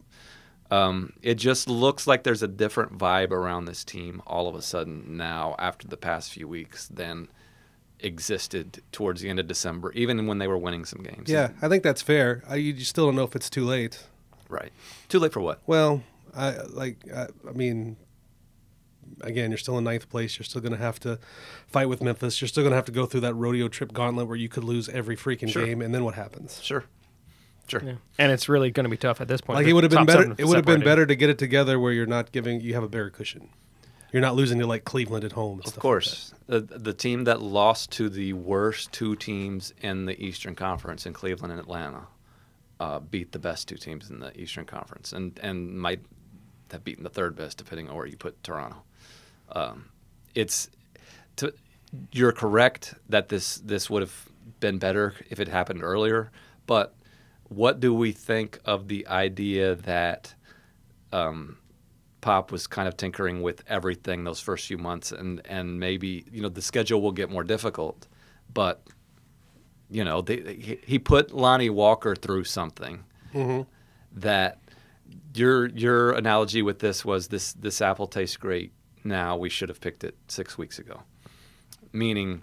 Um, 0.70 1.14
it 1.22 1.36
just 1.36 1.68
looks 1.68 2.06
like 2.06 2.24
there's 2.24 2.44
a 2.44 2.48
different 2.48 2.98
vibe 2.98 3.32
around 3.32 3.66
this 3.66 3.84
team 3.84 4.22
all 4.26 4.48
of 4.48 4.56
a 4.56 4.62
sudden 4.62 5.18
now 5.18 5.56
after 5.58 5.88
the 5.88 5.98
past 5.98 6.32
few 6.32 6.48
weeks 6.48 6.88
than 6.88 7.28
existed 8.00 8.82
towards 8.92 9.22
the 9.22 9.30
end 9.30 9.40
of 9.40 9.48
December, 9.48 9.92
even 9.94 10.28
when 10.28 10.38
they 10.38 10.48
were 10.48 10.58
winning 10.58 10.86
some 10.86 11.02
games. 11.02 11.30
Yeah, 11.30 11.50
I 11.62 11.70
think 11.70 11.84
that's 11.84 12.02
fair. 12.02 12.44
I, 12.48 12.56
you 12.56 12.80
still 12.82 13.06
don't 13.06 13.16
know 13.16 13.24
if 13.24 13.36
it's 13.36 13.50
too 13.50 13.66
late. 13.66 14.04
Right. 14.50 14.72
Too 15.10 15.20
late 15.20 15.34
for 15.34 15.42
what? 15.42 15.62
Well, 15.66 16.04
I 16.36 16.52
like. 16.70 16.98
I, 17.14 17.28
I 17.48 17.52
mean, 17.52 17.98
again, 19.22 19.51
you're 19.51 19.58
still 19.58 19.77
in 19.77 19.84
ninth 19.84 20.10
place. 20.10 20.38
You're 20.38 20.46
still 20.46 20.62
going 20.62 20.72
to 20.74 20.77
have 20.77 21.00
to 21.01 21.20
fight 21.67 21.89
with 21.89 22.01
Memphis. 22.01 22.41
You're 22.41 22.48
still 22.48 22.63
going 22.63 22.72
to 22.72 22.75
have 22.75 22.86
to 22.86 22.91
go 22.91 23.05
through 23.05 23.22
that 23.22 23.34
rodeo 23.34 23.67
trip 23.67 23.93
gauntlet 23.93 24.27
where 24.27 24.38
you 24.38 24.50
could 24.50 24.63
lose 24.63 24.89
every 24.89 25.15
freaking 25.15 25.50
Sure. 25.50 25.65
game, 25.65 25.82
and 25.82 25.93
then 25.93 26.03
what 26.03 26.15
happens? 26.15 26.62
Sure. 26.62 26.84
Sure. 27.67 27.82
Yeah. 27.82 27.93
And 28.20 28.32
it's 28.32 28.50
really 28.50 28.72
going 28.72 28.84
to 28.84 28.89
be 28.89 28.98
tough 28.98 29.22
at 29.22 29.27
this 29.27 29.39
point. 29.41 29.55
Like 29.58 29.67
it 29.67 29.74
would 29.74 29.84
have 29.84 29.91
been 29.91 30.05
better. 30.05 30.36
It 30.38 30.46
would 30.46 30.58
have 30.58 30.65
been 30.65 30.84
better 30.84 31.05
to 31.05 31.15
get 31.15 31.29
it 31.29 31.38
together 31.38 31.79
where 31.79 31.93
you're 31.93 32.05
not 32.05 32.32
giving. 32.32 32.60
You 32.62 32.74
have 32.74 32.84
a 32.84 32.89
bigger 32.89 33.10
cushion. 33.10 33.50
You're 34.12 34.22
not 34.22 34.36
losing 34.36 34.60
to 34.60 34.67
like 34.67 34.84
Cleveland 34.84 35.24
at 35.24 35.32
home. 35.32 35.60
Of 35.60 35.65
stuff 35.67 35.77
like 35.77 35.82
course. 35.82 36.34
the, 36.46 36.60
the 36.60 36.93
team 36.93 37.24
that 37.24 37.41
lost 37.41 37.91
to 37.93 38.10
the 38.10 38.34
worst 38.34 38.91
two 38.91 39.15
teams 39.15 39.74
in 39.82 40.05
the 40.05 40.22
Eastern 40.24 40.53
Conference 40.55 41.05
in 41.08 41.13
Cleveland 41.13 41.51
and 41.51 41.60
Atlanta 41.60 42.08
uh, 42.79 43.00
beat 43.00 43.32
the 43.32 43.39
best 43.39 43.67
two 43.70 43.77
teams 43.77 44.12
in 44.12 44.20
the 44.20 44.38
Eastern 44.39 44.65
Conference 44.65 45.13
and, 45.13 45.39
and 45.41 45.79
might 45.79 46.01
have 46.72 46.84
beaten 46.84 47.03
the 47.03 47.10
third 47.10 47.36
best, 47.36 47.58
depending 47.58 47.89
on 47.89 47.96
where 47.96 48.05
you 48.05 48.17
put 48.17 48.43
Toronto. 48.43 48.84
Um, 49.52 49.90
it's 50.36 50.70
to, 51.38 51.54
you're 52.12 52.32
correct 52.32 52.96
that 53.10 53.30
this 53.30 53.58
this 53.58 53.90
would 53.90 54.02
have 54.02 54.30
been 54.60 54.78
better 54.80 55.14
if 55.30 55.40
it 55.40 55.48
happened 55.48 55.84
earlier. 55.84 56.32
But 56.66 56.96
what 57.50 57.80
do 57.80 57.94
we 57.94 58.12
think 58.12 58.60
of 58.66 58.88
the 58.88 59.06
idea 59.08 59.76
that 59.76 60.34
um, 61.12 61.58
Pop 62.22 62.52
was 62.52 62.66
kind 62.68 62.88
of 62.88 62.98
tinkering 62.98 63.42
with 63.42 63.64
everything 63.68 64.24
those 64.24 64.40
first 64.40 64.66
few 64.68 64.78
months, 64.78 65.12
and 65.12 65.42
and 65.46 65.80
maybe 65.80 66.26
you 66.32 66.42
know 66.42 66.50
the 66.50 66.62
schedule 66.62 67.02
will 67.02 67.12
get 67.12 67.30
more 67.30 67.44
difficult, 67.44 68.08
but 68.54 68.82
you 69.92 70.04
know 70.04 70.22
they, 70.22 70.40
they- 70.40 70.56
he- 70.56 70.80
he 70.86 70.98
put 71.00 71.32
Lonnie 71.34 71.70
Walker 71.70 72.16
through 72.16 72.46
something 72.46 73.04
that 74.14 74.60
your 75.36 75.68
your 75.70 76.12
analogy 76.14 76.62
with 76.62 76.80
this 76.80 77.04
was 77.04 77.28
this 77.28 77.54
this 77.54 77.82
apple 77.82 78.08
tastes 78.08 78.38
great 78.38 78.72
now 79.04 79.36
we 79.38 79.50
should 79.50 79.70
have 79.70 79.82
picked 79.82 80.04
it 80.04 80.16
six 80.28 80.58
weeks 80.58 80.80
ago, 80.80 81.02
meaning 81.92 82.42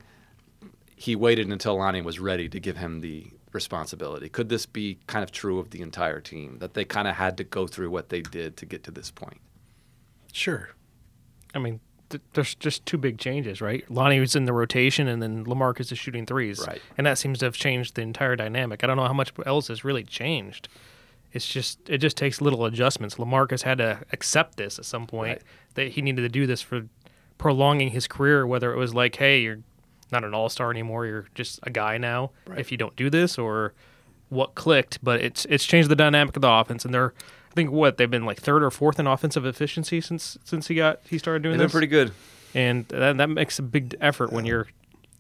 he 0.97 1.17
waited 1.17 1.49
until 1.49 1.77
Lonnie 1.77 2.03
was 2.03 2.21
ready 2.21 2.49
to 2.49 2.61
give 2.61 2.77
him 2.77 3.01
the 3.01 3.27
responsibility. 3.53 4.29
Could 4.29 4.49
this 4.49 4.67
be 4.67 4.99
kind 5.07 5.23
of 5.23 5.33
true 5.33 5.59
of 5.59 5.71
the 5.71 5.83
entire 5.83 6.21
team 6.21 6.59
that 6.59 6.75
they 6.75 6.85
kind 6.85 7.09
of 7.09 7.17
had 7.17 7.37
to 7.39 7.45
go 7.45 7.67
through 7.67 7.91
what 7.91 8.11
they 8.11 8.21
did 8.21 8.57
to 8.59 8.67
get 8.67 8.85
to 8.85 8.91
this 8.91 9.11
point? 9.11 9.41
Sure. 10.33 10.71
I 11.55 11.59
mean, 11.59 11.81
th- 12.11 12.23
there's 12.35 12.55
just 12.55 12.87
two 12.87 12.99
big 12.99 13.19
changes, 13.19 13.61
right? 13.61 13.85
Lonnie 13.91 14.21
was 14.21 14.37
in 14.37 14.45
the 14.45 14.53
rotation, 14.53 15.09
and 15.09 15.21
then 15.23 15.45
Lamarcus 15.47 15.91
is 15.91 15.99
shooting 15.99 16.27
threes, 16.27 16.65
Right. 16.65 16.81
And 16.97 17.07
that 17.07 17.19
seems 17.19 17.39
to 17.41 17.47
have 17.47 17.55
changed 17.57 17.97
the 17.97 18.03
entire 18.03 18.37
dynamic. 18.37 18.85
I 18.85 18.87
don't 18.87 18.97
know 18.97 19.07
how 19.07 19.13
much 19.13 19.33
else 19.45 19.69
has 19.69 19.85
really 19.85 20.05
changed. 20.05 20.69
It's 21.33 21.47
just 21.47 21.79
it 21.89 21.99
just 21.99 22.17
takes 22.17 22.41
little 22.41 22.65
adjustments. 22.65 23.15
Lamarcus 23.17 23.63
had 23.63 23.79
to 23.79 24.01
accept 24.13 24.57
this 24.57 24.79
at 24.79 24.85
some 24.85 25.07
point 25.07 25.39
Right. 25.39 25.43
that 25.75 25.89
he 25.93 26.03
needed 26.03 26.23
to 26.23 26.29
do 26.29 26.47
this 26.47 26.61
for 26.61 26.87
prolonging 27.39 27.91
his 27.91 28.07
career. 28.09 28.47
Whether 28.47 28.73
it 28.73 28.77
was 28.77 28.95
like, 28.95 29.17
hey, 29.17 29.41
you're 29.41 29.61
not 30.13 30.25
an 30.25 30.35
all 30.35 30.49
star 30.49 30.71
anymore, 30.71 31.07
you're 31.07 31.27
just 31.35 31.61
a 31.63 31.71
guy 31.71 31.99
now. 31.99 32.31
Right. 32.47 32.59
If 32.59 32.73
you 32.73 32.79
don't 32.79 32.97
do 32.97 33.11
this, 33.11 33.39
or 33.39 33.75
what 34.29 34.55
clicked, 34.55 34.99
but 35.05 35.21
it's 35.21 35.45
it's 35.47 35.65
changed 35.65 35.89
the 35.89 35.97
dynamic 35.97 36.35
of 36.37 36.43
the 36.43 36.51
offense, 36.51 36.85
and 36.85 36.93
they're. 36.95 37.15
I 37.51 37.53
think 37.53 37.73
what 37.73 37.97
they've 37.97 38.09
been 38.09 38.25
like 38.25 38.39
third 38.41 38.63
or 38.63 38.71
fourth 38.71 39.01
in 39.01 39.09
offensive 39.09 39.45
efficiency 39.45 40.01
since 40.01 40.39
since 40.45 40.69
he 40.69 40.77
got 40.77 41.01
he 41.09 41.19
started 41.19 41.43
doing 41.43 41.59
this. 41.59 41.73
They've 41.73 41.81
been 41.81 41.89
this. 41.91 41.91
pretty 41.91 42.13
good. 42.13 42.13
and 42.55 42.87
that, 42.89 43.17
that 43.17 43.29
makes 43.29 43.59
a 43.59 43.63
big 43.63 43.97
effort 44.01 44.33
when 44.33 44.45
your 44.47 44.69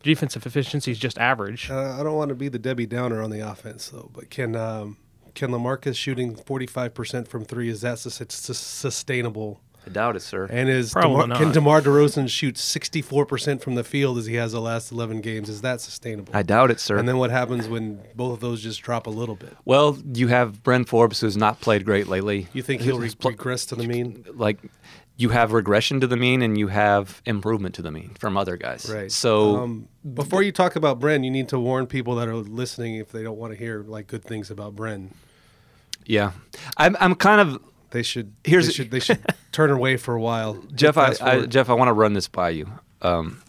defensive 0.05 0.47
efficiency 0.47 0.93
is 0.93 0.99
just 1.00 1.19
average. 1.19 1.69
Uh, 1.71 1.97
I 1.99 2.05
don't 2.05 2.14
want 2.14 2.29
to 2.29 2.37
be 2.37 2.49
the 2.49 2.59
Debbie 2.61 2.87
Downer 2.87 3.21
on 3.21 3.31
the 3.31 3.40
offense 3.40 3.88
though, 3.88 4.11
but 4.14 4.31
can 4.31 4.55
um, 4.55 4.97
can 5.35 5.51
Lamarcus 5.51 5.97
shooting 5.97 6.35
45% 6.35 7.29
from 7.29 7.45
three 7.45 7.69
is 7.69 7.81
that 7.83 7.99
sus- 7.99 8.21
sus- 8.29 8.59
sustainable? 8.59 9.61
I 9.87 9.89
doubt 9.89 10.15
it, 10.15 10.21
sir. 10.21 10.47
And 10.51 10.69
is 10.69 10.93
Probably 10.93 11.23
DeMar, 11.23 11.39
can 11.39 11.47
not. 11.47 11.55
DeMar 11.55 11.81
DeRozan 11.81 12.29
shoot 12.29 12.57
64% 12.57 13.63
from 13.63 13.77
the 13.77 13.83
field 13.83 14.19
as 14.19 14.27
he 14.27 14.35
has 14.35 14.53
the 14.53 14.61
last 14.61 14.93
11 14.93 15.23
games? 15.23 15.49
Is 15.49 15.63
that 15.63 15.81
sustainable? 15.81 16.35
I 16.37 16.43
doubt 16.43 16.71
it, 16.71 16.81
sir. 16.81 16.99
and 16.99 17.09
then 17.09 17.17
what 17.17 17.31
happens 17.31 17.67
when 17.67 17.99
both 18.15 18.35
of 18.35 18.41
those 18.41 18.63
just 18.63 18.83
drop 18.83 19.07
a 19.07 19.11
little 19.11 19.37
bit? 19.37 19.57
well, 19.65 19.97
you 20.13 20.29
have 20.29 20.63
Bryn 20.63 20.85
Forbes, 20.85 21.21
who's 21.21 21.37
not 21.37 21.63
played 21.63 21.87
great 21.87 22.09
lately. 22.09 22.49
You 22.53 22.63
think 22.63 22.83
he'll 22.83 22.99
re- 22.99 23.07
Who's 23.07 23.15
pl- 23.15 23.31
regress 23.31 23.65
to 23.67 23.75
the 23.75 23.85
mean? 23.85 24.27
like 24.35 24.59
you 25.21 25.29
have 25.31 25.53
regression 25.53 26.00
to 26.00 26.07
the 26.07 26.17
mean 26.17 26.41
and 26.43 26.57
you 26.59 26.69
have 26.69 27.21
improvement 27.27 27.75
to 27.75 27.83
the 27.83 27.91
mean 27.91 28.15
from 28.19 28.37
other 28.37 28.57
guys. 28.57 28.91
Right. 28.91 29.12
So 29.12 29.57
um, 29.57 29.89
before 30.15 30.43
you 30.43 30.50
talk 30.53 30.77
about 30.77 30.99
Bryn, 30.99 31.23
you 31.25 31.31
need 31.31 31.49
to 31.50 31.59
warn 31.61 31.87
people 31.87 32.15
that 32.17 32.29
are 32.29 32.35
listening 32.35 32.95
if 32.97 33.12
they 33.12 33.23
don't 33.23 33.37
want 33.39 33.53
to 33.53 33.59
hear 33.59 33.83
like 33.83 34.07
good 34.07 34.25
things 34.25 34.50
about 34.50 34.75
Bryn. 34.75 35.12
yeah, 36.07 36.33
I'm 36.77 36.97
I'm 37.00 37.15
kind 37.15 37.41
of 37.41 37.62
They 37.91 38.03
should. 38.03 38.33
Here's- 38.45 38.67
they 38.67 38.73
should, 38.73 38.91
they 38.91 39.00
should 39.00 39.19
turn 39.53 39.71
away 39.71 39.97
for 39.99 40.15
a 40.15 40.21
while. 40.21 40.55
Jeff. 40.75 40.97
I, 40.97 41.15
I. 41.21 41.47
Jeff, 41.47 41.69
I 41.69 41.75
want 41.75 41.89
to 41.89 41.93
run 41.93 42.15
this 42.15 42.29
by 42.29 42.50
you. 42.50 42.71
Um, 43.03 43.43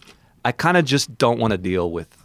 I 0.44 0.52
kind 0.52 0.76
of 0.78 0.86
just 0.86 1.18
don't 1.18 1.40
want 1.40 1.52
to 1.52 1.58
deal 1.58 1.90
with 1.92 2.18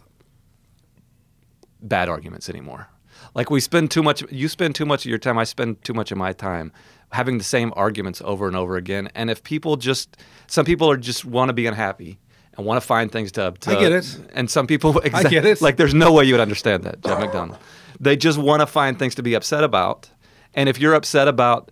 bad 1.81 2.09
arguments 2.09 2.49
anymore. 2.49 2.87
Like 3.35 3.49
we 3.49 3.59
spend 3.59 3.91
too 3.91 4.01
much. 4.03 4.23
You 4.31 4.47
spend 4.47 4.75
too 4.75 4.85
much 4.85 5.05
of 5.05 5.09
your 5.09 5.19
time. 5.19 5.37
I 5.37 5.43
spend 5.43 5.83
too 5.83 5.93
much 5.93 6.11
of 6.11 6.17
my 6.17 6.33
time 6.33 6.71
having 7.11 7.37
the 7.37 7.43
same 7.43 7.71
arguments 7.75 8.21
over 8.23 8.47
and 8.47 8.55
over 8.55 8.75
again. 8.75 9.09
And 9.15 9.29
if 9.29 9.43
people 9.43 9.75
just, 9.77 10.17
some 10.47 10.65
people 10.65 10.89
are 10.89 10.97
just 10.97 11.25
want 11.25 11.49
to 11.49 11.53
be 11.53 11.65
unhappy 11.65 12.19
and 12.55 12.65
want 12.65 12.81
to 12.81 12.85
find 12.85 13.11
things 13.11 13.31
to, 13.33 13.53
to. 13.61 13.71
I 13.71 13.79
get 13.79 13.91
it. 13.91 14.19
And 14.33 14.49
some 14.49 14.67
people, 14.67 14.93
exa- 15.05 15.29
get 15.29 15.45
it. 15.45 15.61
Like 15.61 15.77
there's 15.77 15.93
no 15.93 16.11
way 16.11 16.25
you 16.25 16.33
would 16.33 16.41
understand 16.41 16.83
that, 16.83 17.01
Jeff 17.01 17.19
McDonald. 17.19 17.57
They 17.99 18.15
just 18.15 18.37
want 18.37 18.61
to 18.61 18.65
find 18.67 18.99
things 18.99 19.15
to 19.15 19.23
be 19.23 19.33
upset 19.33 19.63
about. 19.63 20.09
And 20.53 20.67
if 20.69 20.79
you're 20.79 20.93
upset 20.93 21.27
about 21.27 21.71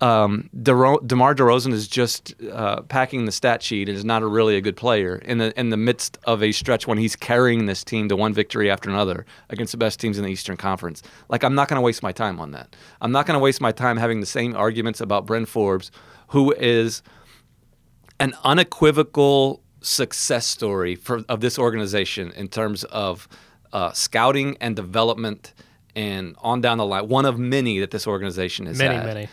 um, 0.00 0.50
DeRo- 0.56 1.06
DeMar 1.06 1.34
DeRozan 1.34 1.72
is 1.72 1.86
just 1.86 2.34
uh, 2.52 2.82
packing 2.82 3.24
the 3.26 3.32
stat 3.32 3.62
sheet 3.62 3.88
and 3.88 3.96
is 3.96 4.04
not 4.04 4.22
a 4.22 4.26
really 4.26 4.56
a 4.56 4.60
good 4.60 4.76
player 4.76 5.16
in 5.16 5.38
the 5.38 5.58
in 5.58 5.70
the 5.70 5.76
midst 5.76 6.18
of 6.24 6.42
a 6.42 6.52
stretch 6.52 6.86
when 6.86 6.98
he's 6.98 7.14
carrying 7.14 7.66
this 7.66 7.84
team 7.84 8.08
to 8.08 8.16
one 8.16 8.34
victory 8.34 8.70
after 8.70 8.90
another 8.90 9.24
against 9.50 9.72
the 9.72 9.78
best 9.78 10.00
teams 10.00 10.18
in 10.18 10.24
the 10.24 10.30
Eastern 10.30 10.56
Conference. 10.56 11.02
Like 11.28 11.44
I'm 11.44 11.54
not 11.54 11.68
going 11.68 11.78
to 11.78 11.84
waste 11.84 12.02
my 12.02 12.12
time 12.12 12.40
on 12.40 12.50
that. 12.52 12.74
I'm 13.00 13.12
not 13.12 13.26
going 13.26 13.38
to 13.38 13.42
waste 13.42 13.60
my 13.60 13.72
time 13.72 13.96
having 13.96 14.20
the 14.20 14.26
same 14.26 14.56
arguments 14.56 15.00
about 15.00 15.26
Bryn 15.26 15.46
Forbes, 15.46 15.90
who 16.28 16.52
is 16.52 17.02
an 18.18 18.34
unequivocal 18.42 19.62
success 19.80 20.46
story 20.46 20.96
for, 20.96 21.22
of 21.28 21.40
this 21.40 21.58
organization 21.58 22.32
in 22.32 22.48
terms 22.48 22.84
of 22.84 23.28
uh, 23.72 23.92
scouting 23.92 24.56
and 24.60 24.74
development 24.74 25.52
and 25.94 26.34
on 26.38 26.60
down 26.60 26.78
the 26.78 26.86
line. 26.86 27.08
One 27.08 27.26
of 27.26 27.38
many 27.38 27.78
that 27.80 27.90
this 27.90 28.06
organization 28.06 28.66
has 28.66 28.78
Many, 28.78 28.96
had 28.96 29.06
many. 29.06 29.28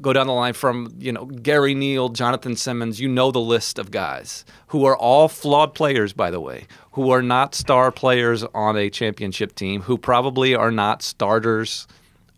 Go 0.00 0.12
down 0.12 0.26
the 0.26 0.32
line 0.32 0.52
from 0.52 0.92
you 0.98 1.12
know 1.12 1.24
Gary 1.26 1.74
Neal, 1.74 2.08
Jonathan 2.08 2.56
Simmons. 2.56 3.00
You 3.00 3.08
know 3.08 3.30
the 3.30 3.40
list 3.40 3.78
of 3.78 3.90
guys 3.90 4.44
who 4.68 4.84
are 4.84 4.96
all 4.96 5.28
flawed 5.28 5.74
players, 5.74 6.12
by 6.12 6.30
the 6.30 6.40
way, 6.40 6.66
who 6.92 7.10
are 7.10 7.22
not 7.22 7.54
star 7.54 7.90
players 7.92 8.42
on 8.54 8.76
a 8.76 8.90
championship 8.90 9.54
team, 9.54 9.82
who 9.82 9.96
probably 9.96 10.54
are 10.54 10.70
not 10.72 11.02
starters 11.02 11.86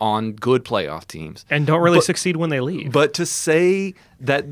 on 0.01 0.33
good 0.33 0.65
playoff 0.65 1.07
teams. 1.07 1.45
And 1.51 1.67
don't 1.67 1.81
really 1.83 1.99
But- 1.99 2.05
succeed 2.05 2.37
when 2.37 2.51
they 2.51 2.61
leave. 2.61 2.93
But 2.93 3.13
to 3.15 3.27
say 3.27 3.95
that 4.21 4.47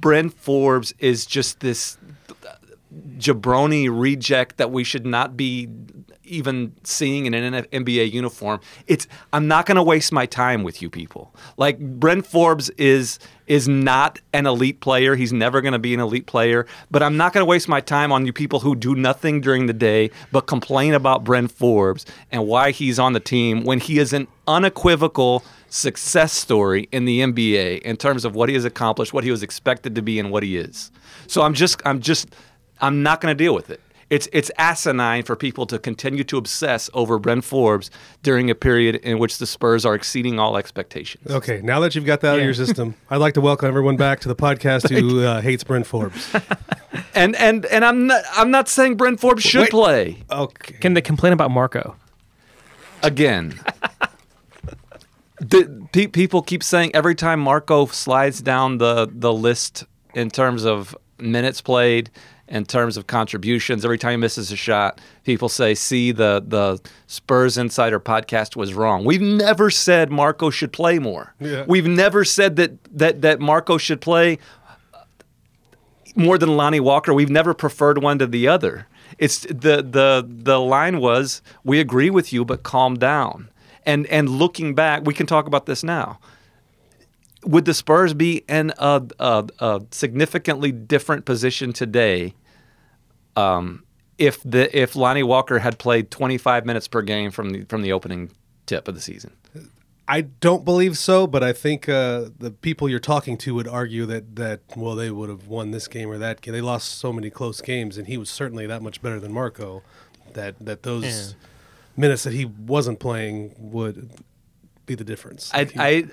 Bryn 0.00 0.28
Forbes 0.30 0.92
is 0.98 1.24
just 1.26 1.60
this 1.60 1.96
jabroni 3.18 3.88
reject 3.90 4.56
that 4.58 4.70
we 4.70 4.84
should 4.84 5.06
not 5.06 5.36
be 5.36 5.68
even 6.26 6.74
seeing 6.82 7.26
in 7.26 7.34
an 7.34 7.64
NBA 7.64 8.12
uniform. 8.12 8.60
It's 8.86 9.06
I'm 9.32 9.48
not 9.48 9.66
going 9.66 9.76
to 9.76 9.82
waste 9.82 10.12
my 10.12 10.26
time 10.26 10.62
with 10.62 10.82
you 10.82 10.90
people. 10.90 11.34
Like 11.56 11.78
Bryn 11.78 12.22
Forbes 12.22 12.70
is 12.70 13.18
is 13.46 13.68
not 13.68 14.20
an 14.32 14.46
elite 14.46 14.80
player. 14.80 15.14
He's 15.14 15.32
never 15.32 15.60
going 15.60 15.72
to 15.72 15.78
be 15.78 15.94
an 15.94 16.00
elite 16.00 16.26
player, 16.26 16.66
but 16.90 17.02
I'm 17.02 17.16
not 17.16 17.32
going 17.32 17.42
to 17.42 17.48
waste 17.48 17.68
my 17.68 17.80
time 17.80 18.10
on 18.10 18.26
you 18.26 18.32
people 18.32 18.60
who 18.60 18.74
do 18.74 18.94
nothing 18.94 19.40
during 19.40 19.66
the 19.66 19.72
day 19.72 20.10
but 20.32 20.42
complain 20.42 20.94
about 20.94 21.22
Bryn 21.22 21.48
Forbes 21.48 22.04
and 22.32 22.46
why 22.46 22.72
he's 22.72 22.98
on 22.98 23.12
the 23.12 23.20
team 23.20 23.64
when 23.64 23.78
he 23.78 23.98
is 23.98 24.12
an 24.12 24.26
unequivocal 24.48 25.44
success 25.68 26.32
story 26.32 26.88
in 26.92 27.04
the 27.04 27.20
NBA 27.20 27.82
in 27.82 27.96
terms 27.96 28.24
of 28.24 28.34
what 28.34 28.48
he 28.48 28.54
has 28.54 28.64
accomplished, 28.64 29.12
what 29.12 29.24
he 29.24 29.30
was 29.30 29.42
expected 29.42 29.94
to 29.94 30.02
be 30.02 30.18
and 30.18 30.30
what 30.30 30.42
he 30.42 30.56
is. 30.56 30.90
So 31.26 31.42
I'm 31.42 31.54
just 31.54 31.80
I'm 31.84 32.00
just 32.00 32.34
I'm 32.80 33.02
not 33.02 33.20
going 33.20 33.36
to 33.36 33.44
deal 33.44 33.54
with 33.54 33.70
it. 33.70 33.80
It's 34.08 34.28
it's 34.32 34.50
asinine 34.56 35.24
for 35.24 35.34
people 35.34 35.66
to 35.66 35.78
continue 35.80 36.22
to 36.24 36.36
obsess 36.36 36.88
over 36.94 37.18
Bryn 37.18 37.40
Forbes 37.40 37.90
during 38.22 38.50
a 38.50 38.54
period 38.54 38.96
in 38.96 39.18
which 39.18 39.38
the 39.38 39.46
Spurs 39.46 39.84
are 39.84 39.94
exceeding 39.96 40.38
all 40.38 40.56
expectations. 40.56 41.28
Okay, 41.28 41.60
now 41.62 41.80
that 41.80 41.94
you've 41.96 42.04
got 42.06 42.20
that 42.20 42.34
out 42.34 42.38
of 42.38 42.44
your 42.44 42.54
system, 42.54 42.94
I'd 43.10 43.16
like 43.16 43.34
to 43.34 43.40
welcome 43.40 43.66
everyone 43.66 43.96
back 43.96 44.20
to 44.20 44.28
the 44.28 44.36
podcast 44.36 44.88
who 44.96 45.24
uh, 45.24 45.40
hates 45.40 45.64
Bryn 45.64 45.84
Forbes. 45.84 46.34
And 47.14 47.34
and 47.36 47.66
and 47.66 47.84
I'm 47.84 48.06
not 48.06 48.24
I'm 48.34 48.50
not 48.50 48.68
saying 48.68 48.96
Bryn 48.96 49.16
Forbes 49.16 49.42
should 49.42 49.62
Wait. 49.62 49.70
play 49.70 50.22
Okay. 50.30 50.74
Can 50.80 50.94
they 50.94 51.00
complain 51.00 51.32
about 51.32 51.50
Marco? 51.50 51.96
again. 53.02 53.58
the, 55.40 55.86
pe- 55.92 56.06
people 56.06 56.42
keep 56.42 56.62
saying 56.62 56.90
every 56.94 57.14
time 57.14 57.40
Marco 57.40 57.86
slides 57.86 58.40
down 58.40 58.78
the 58.78 59.08
the 59.10 59.32
list 59.32 59.84
in 60.14 60.30
terms 60.30 60.64
of 60.64 60.96
minutes 61.18 61.60
played, 61.60 62.10
in 62.48 62.64
terms 62.64 62.96
of 62.96 63.06
contributions, 63.06 63.84
every 63.84 63.98
time 63.98 64.12
he 64.12 64.16
misses 64.16 64.52
a 64.52 64.56
shot, 64.56 65.00
people 65.24 65.48
say, 65.48 65.74
"See, 65.74 66.12
the 66.12 66.42
the 66.46 66.80
Spurs 67.06 67.58
Insider 67.58 67.98
podcast 67.98 68.56
was 68.56 68.74
wrong." 68.74 69.04
We've 69.04 69.20
never 69.20 69.70
said 69.70 70.10
Marco 70.10 70.50
should 70.50 70.72
play 70.72 70.98
more. 70.98 71.34
Yeah. 71.40 71.64
We've 71.66 71.86
never 71.86 72.24
said 72.24 72.56
that 72.56 72.72
that 72.96 73.22
that 73.22 73.40
Marco 73.40 73.78
should 73.78 74.00
play 74.00 74.38
more 76.14 76.38
than 76.38 76.56
Lonnie 76.56 76.80
Walker. 76.80 77.12
We've 77.12 77.30
never 77.30 77.52
preferred 77.52 78.02
one 78.02 78.18
to 78.18 78.26
the 78.26 78.48
other. 78.48 78.86
It's 79.18 79.40
the 79.40 79.82
the 79.82 80.26
the 80.26 80.60
line 80.60 81.00
was 81.00 81.42
we 81.64 81.80
agree 81.80 82.10
with 82.10 82.32
you, 82.32 82.44
but 82.44 82.62
calm 82.62 82.96
down. 82.96 83.50
And 83.84 84.06
and 84.06 84.28
looking 84.28 84.74
back, 84.74 85.02
we 85.04 85.14
can 85.14 85.26
talk 85.26 85.46
about 85.46 85.66
this 85.66 85.82
now. 85.82 86.18
Would 87.46 87.64
the 87.64 87.74
Spurs 87.74 88.12
be 88.12 88.44
in 88.48 88.72
a, 88.78 89.02
a, 89.18 89.44
a 89.60 89.82
significantly 89.92 90.72
different 90.72 91.24
position 91.24 91.72
today 91.72 92.34
um, 93.36 93.84
if 94.18 94.42
the 94.42 94.76
if 94.76 94.96
Lonnie 94.96 95.22
Walker 95.22 95.58
had 95.60 95.78
played 95.78 96.10
25 96.10 96.64
minutes 96.66 96.88
per 96.88 97.02
game 97.02 97.30
from 97.30 97.50
the 97.50 97.64
from 97.64 97.82
the 97.82 97.92
opening 97.92 98.30
tip 98.66 98.88
of 98.88 98.94
the 98.94 99.00
season? 99.00 99.32
I 100.08 100.20
don't 100.20 100.64
believe 100.64 100.96
so, 100.96 101.26
but 101.26 101.42
I 101.42 101.52
think 101.52 101.88
uh, 101.88 102.26
the 102.38 102.52
people 102.52 102.88
you're 102.88 103.00
talking 103.00 103.36
to 103.38 103.54
would 103.56 103.66
argue 103.68 104.06
that 104.06 104.36
that 104.36 104.60
well 104.76 104.94
they 104.94 105.10
would 105.10 105.28
have 105.28 105.48
won 105.48 105.70
this 105.72 105.88
game 105.88 106.08
or 106.10 106.18
that 106.18 106.40
game. 106.40 106.52
They 106.54 106.60
lost 106.60 106.98
so 106.98 107.12
many 107.12 107.28
close 107.30 107.60
games, 107.60 107.98
and 107.98 108.06
he 108.06 108.16
was 108.16 108.30
certainly 108.30 108.66
that 108.66 108.82
much 108.82 109.02
better 109.02 109.20
than 109.20 109.32
Marco. 109.32 109.82
That 110.32 110.54
that 110.60 110.82
those 110.82 111.04
Yeah. 111.04 111.34
minutes 111.96 112.22
that 112.24 112.32
he 112.34 112.44
wasn't 112.44 113.00
playing 113.00 113.54
would 113.58 114.10
be 114.86 114.94
the 114.94 115.04
difference. 115.04 115.50
I 115.52 115.64
he, 115.64 115.78
I 115.78 116.04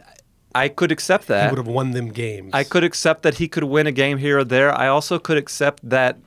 I 0.56 0.70
could 0.70 0.92
accept 0.92 1.28
that. 1.28 1.50
he 1.50 1.56
would 1.56 1.58
have 1.66 1.74
won 1.74 1.92
them 1.92 2.10
games. 2.10 2.52
I 2.54 2.64
could 2.64 2.84
accept 2.84 3.24
that 3.24 3.36
he 3.36 3.48
could 3.48 3.64
win 3.64 3.88
a 3.88 3.92
game 3.92 4.18
here 4.20 4.40
or 4.40 4.44
there. 4.44 4.72
I 4.78 4.88
also 4.88 5.18
could 5.20 5.38
accept 5.38 5.88
that 5.90 6.18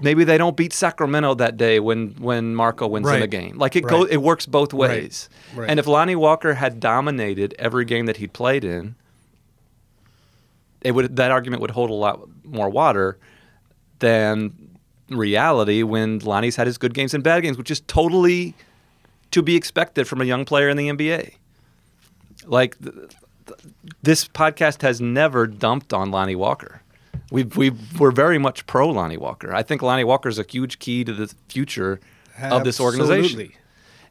maybe 0.00 0.22
they 0.22 0.38
don't 0.38 0.56
beat 0.56 0.72
Sacramento 0.72 1.34
that 1.34 1.56
day 1.56 1.80
when 1.80 2.10
when 2.20 2.54
Marco 2.54 2.86
wins 2.86 3.06
them 3.06 3.22
a 3.22 3.26
game. 3.26 3.58
Like 3.58 3.74
it 3.74 3.84
Right. 3.84 3.90
go 3.90 4.04
it 4.04 4.18
works 4.18 4.46
both 4.46 4.72
ways. 4.72 5.28
Right. 5.54 5.68
And 5.68 5.80
if 5.80 5.86
Lonnie 5.86 6.14
Walker 6.16 6.54
had 6.54 6.78
dominated 6.78 7.54
every 7.58 7.84
game 7.84 8.06
that 8.06 8.18
he'd 8.18 8.32
played 8.32 8.64
in, 8.64 8.94
it 10.80 10.92
would 10.92 11.16
that 11.16 11.30
argument 11.30 11.60
would 11.62 11.72
hold 11.72 11.90
a 11.90 11.94
lot 11.94 12.20
more 12.44 12.68
water 12.70 13.18
than 13.98 14.52
reality 15.10 15.82
when 15.82 16.18
Lonnie's 16.20 16.54
had 16.56 16.66
his 16.66 16.78
good 16.78 16.94
games 16.94 17.14
and 17.14 17.24
bad 17.24 17.42
games, 17.42 17.58
which 17.58 17.70
is 17.70 17.80
totally 17.88 18.54
to 19.32 19.42
be 19.42 19.56
expected 19.56 20.06
from 20.06 20.20
a 20.20 20.24
young 20.24 20.44
player 20.44 20.68
in 20.68 20.76
the 20.76 20.88
NBA. 20.88 21.34
Like 22.46 22.76
this 24.02 24.26
podcast 24.26 24.82
has 24.82 25.00
never 25.00 25.46
dumped 25.46 25.92
on 25.92 26.10
Lonnie 26.10 26.36
Walker. 26.36 26.82
We've, 27.30 27.56
we've, 27.56 28.00
we're 28.00 28.10
very 28.10 28.38
much 28.38 28.66
pro 28.66 28.88
Lonnie 28.88 29.16
Walker. 29.16 29.54
I 29.54 29.62
think 29.62 29.82
Lonnie 29.82 30.04
Walker 30.04 30.28
is 30.28 30.38
a 30.38 30.44
huge 30.48 30.78
key 30.78 31.04
to 31.04 31.12
the 31.12 31.32
future 31.48 32.00
of 32.40 32.64
this 32.64 32.80
organization. 32.80 33.52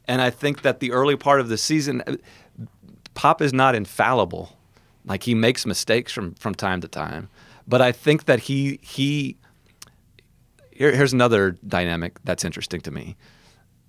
And 0.08 0.22
I 0.22 0.30
think 0.30 0.62
that 0.62 0.80
the 0.80 0.92
early 0.92 1.16
part 1.16 1.40
of 1.40 1.50
the 1.50 1.58
season, 1.58 2.04
Pop 3.14 3.42
is 3.42 3.54
not 3.54 3.76
infallible. 3.76 4.54
Like 5.06 5.24
he 5.24 5.34
makes 5.34 5.66
mistakes 5.66 6.12
from, 6.12 6.34
from 6.36 6.54
time 6.54 6.82
to 6.82 6.88
time. 6.88 7.30
But 7.68 7.82
I 7.82 7.92
think 7.92 8.26
that 8.26 8.42
he 8.42 8.80
he 8.82 9.38
here, 10.72 10.96
here's 10.96 11.14
another 11.14 11.58
dynamic 11.68 12.20
that's 12.24 12.46
interesting 12.46 12.82
to 12.82 12.92
me. 12.92 13.16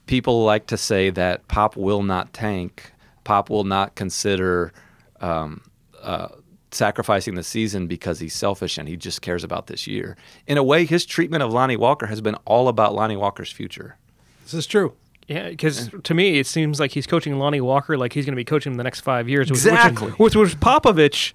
People 0.07 0.45
like 0.45 0.67
to 0.69 0.77
say 0.77 1.11
that 1.11 1.47
Pop 1.49 1.77
will 1.77 2.03
not 2.03 2.33
tank. 2.33 2.93
Pop 3.25 3.51
will 3.51 3.65
not 3.65 3.95
consider 3.95 4.73
um, 5.21 5.63
uh, 6.03 6.29
sacrificing 6.71 7.35
the 7.35 7.43
season 7.43 7.87
because 7.87 8.21
he's 8.21 8.35
selfish 8.35 8.77
and 8.79 8.89
he 8.89 8.97
just 8.97 9.23
cares 9.23 9.43
about 9.45 9.67
this 9.69 9.87
year. 9.87 10.17
In 10.47 10.59
a 10.59 10.63
way, 10.63 10.85
his 10.85 11.07
treatment 11.07 11.43
of 11.43 11.53
Lonnie 11.53 11.77
Walker 11.77 12.07
has 12.07 12.21
been 12.21 12.35
all 12.45 12.69
about 12.69 12.95
Lonnie 12.95 13.17
Walker's 13.17 13.51
future. 13.51 13.97
This 14.45 14.55
is 14.55 14.67
true. 14.67 14.95
Yeah, 15.27 15.51
because 15.51 15.91
to 16.05 16.15
me 16.15 16.39
it 16.39 16.47
seems 16.47 16.81
like 16.81 16.93
he's 16.93 17.07
coaching 17.07 17.39
Lonnie 17.39 17.61
Walker 17.61 17.99
like 17.99 18.13
he's 18.15 18.25
going 18.25 18.33
to 18.33 18.37
be 18.37 18.45
coaching 18.45 18.73
him 18.73 18.77
the 18.79 18.85
next 18.85 19.01
five 19.01 19.29
years. 19.29 19.51
which- 19.51 19.59
Exactly. 19.59 20.11
Which, 20.13 20.35
which, 20.35 20.53
which 20.55 20.61
Popovich 20.61 21.33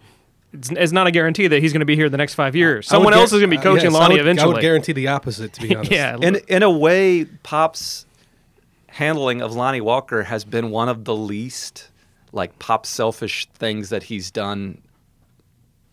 is 0.52 0.72
is 0.72 0.94
not 0.94 1.06
a 1.08 1.12
guarantee 1.12 1.48
that 1.48 1.62
he's 1.62 1.74
going 1.74 1.80
to 1.82 1.86
be 1.86 1.96
here 1.96 2.10
the 2.10 2.18
next 2.18 2.34
five 2.36 2.56
years. 2.56 2.88
Someone 2.88 3.14
guar- 3.14 3.18
else 3.18 3.34
is 3.34 3.40
going 3.40 3.50
to 3.52 3.56
be 3.56 3.60
uh, 3.60 3.62
coaching 3.64 3.86
yes, 3.86 3.96
I 3.96 3.98
Lonnie 4.00 4.14
would- 4.16 4.22
eventually. 4.22 4.52
I 4.52 4.54
would 4.56 4.62
guarantee 4.62 4.94
the 4.94 5.08
opposite, 5.10 5.54
to 5.54 5.62
be 5.62 5.76
honest. 5.76 5.92
yeah, 5.92 6.16
in 6.22 6.36
in 6.48 6.64
a 6.64 6.70
way, 6.72 7.26
Pop's 7.44 8.06
handling 8.88 9.42
of 9.42 9.54
Lonnie 9.54 9.82
Walker 9.82 10.24
has 10.24 10.44
been 10.46 10.70
one 10.72 10.90
of 10.90 11.06
the 11.06 11.16
least 11.16 11.90
like 12.34 12.60
Pop 12.60 12.86
selfish 12.86 13.48
things 13.54 13.90
that 13.90 14.04
he's 14.04 14.30
done 14.30 14.82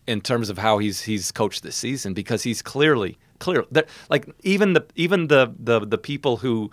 in 0.07 0.19
terms 0.19 0.49
of 0.49 0.57
how 0.57 0.79
he's 0.79 1.03
he's 1.03 1.31
coached 1.31 1.63
this 1.63 1.75
season 1.75 2.13
because 2.13 2.43
he's 2.43 2.61
clearly 2.61 3.17
clear 3.39 3.63
that 3.71 3.87
like 4.09 4.27
even 4.43 4.73
the 4.73 4.85
even 4.95 5.27
the 5.27 5.53
the 5.57 5.79
the 5.79 5.97
people 5.97 6.37
who 6.37 6.69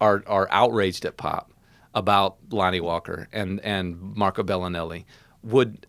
are 0.00 0.22
are 0.26 0.46
outraged 0.50 1.04
at 1.04 1.16
Pop 1.16 1.50
about 1.94 2.36
Lonnie 2.50 2.80
Walker 2.80 3.28
and 3.32 3.60
and 3.60 4.00
Marco 4.14 4.42
Belinelli 4.42 5.04
would 5.42 5.86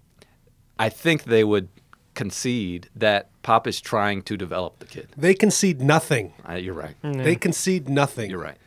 I 0.79 0.89
think 0.89 1.25
they 1.25 1.43
would 1.43 1.67
concede 2.13 2.89
that 2.95 3.29
Pop 3.43 3.67
is 3.67 3.79
trying 3.79 4.21
to 4.23 4.35
develop 4.37 4.79
the 4.79 4.85
kid. 4.85 5.07
They 5.15 5.33
concede 5.33 5.81
nothing. 5.81 6.33
Uh, 6.49 6.53
you're 6.53 6.73
right. 6.73 6.95
They 7.03 7.35
concede 7.35 7.89
nothing. 7.89 8.29
You're 8.29 8.41
right. 8.41 8.57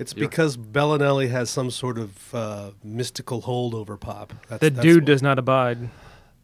It's 0.00 0.14
You're- 0.14 0.26
because 0.26 0.56
Belinelli 0.56 1.30
has 1.30 1.50
some 1.50 1.70
sort 1.70 1.98
of 1.98 2.34
uh, 2.34 2.70
mystical 2.82 3.42
hold 3.42 3.74
over 3.74 3.96
Pop. 3.96 4.32
That's, 4.48 4.60
the 4.60 4.70
that's 4.70 4.82
dude 4.82 5.02
what- 5.02 5.04
does 5.06 5.22
not 5.22 5.38
abide. 5.38 5.90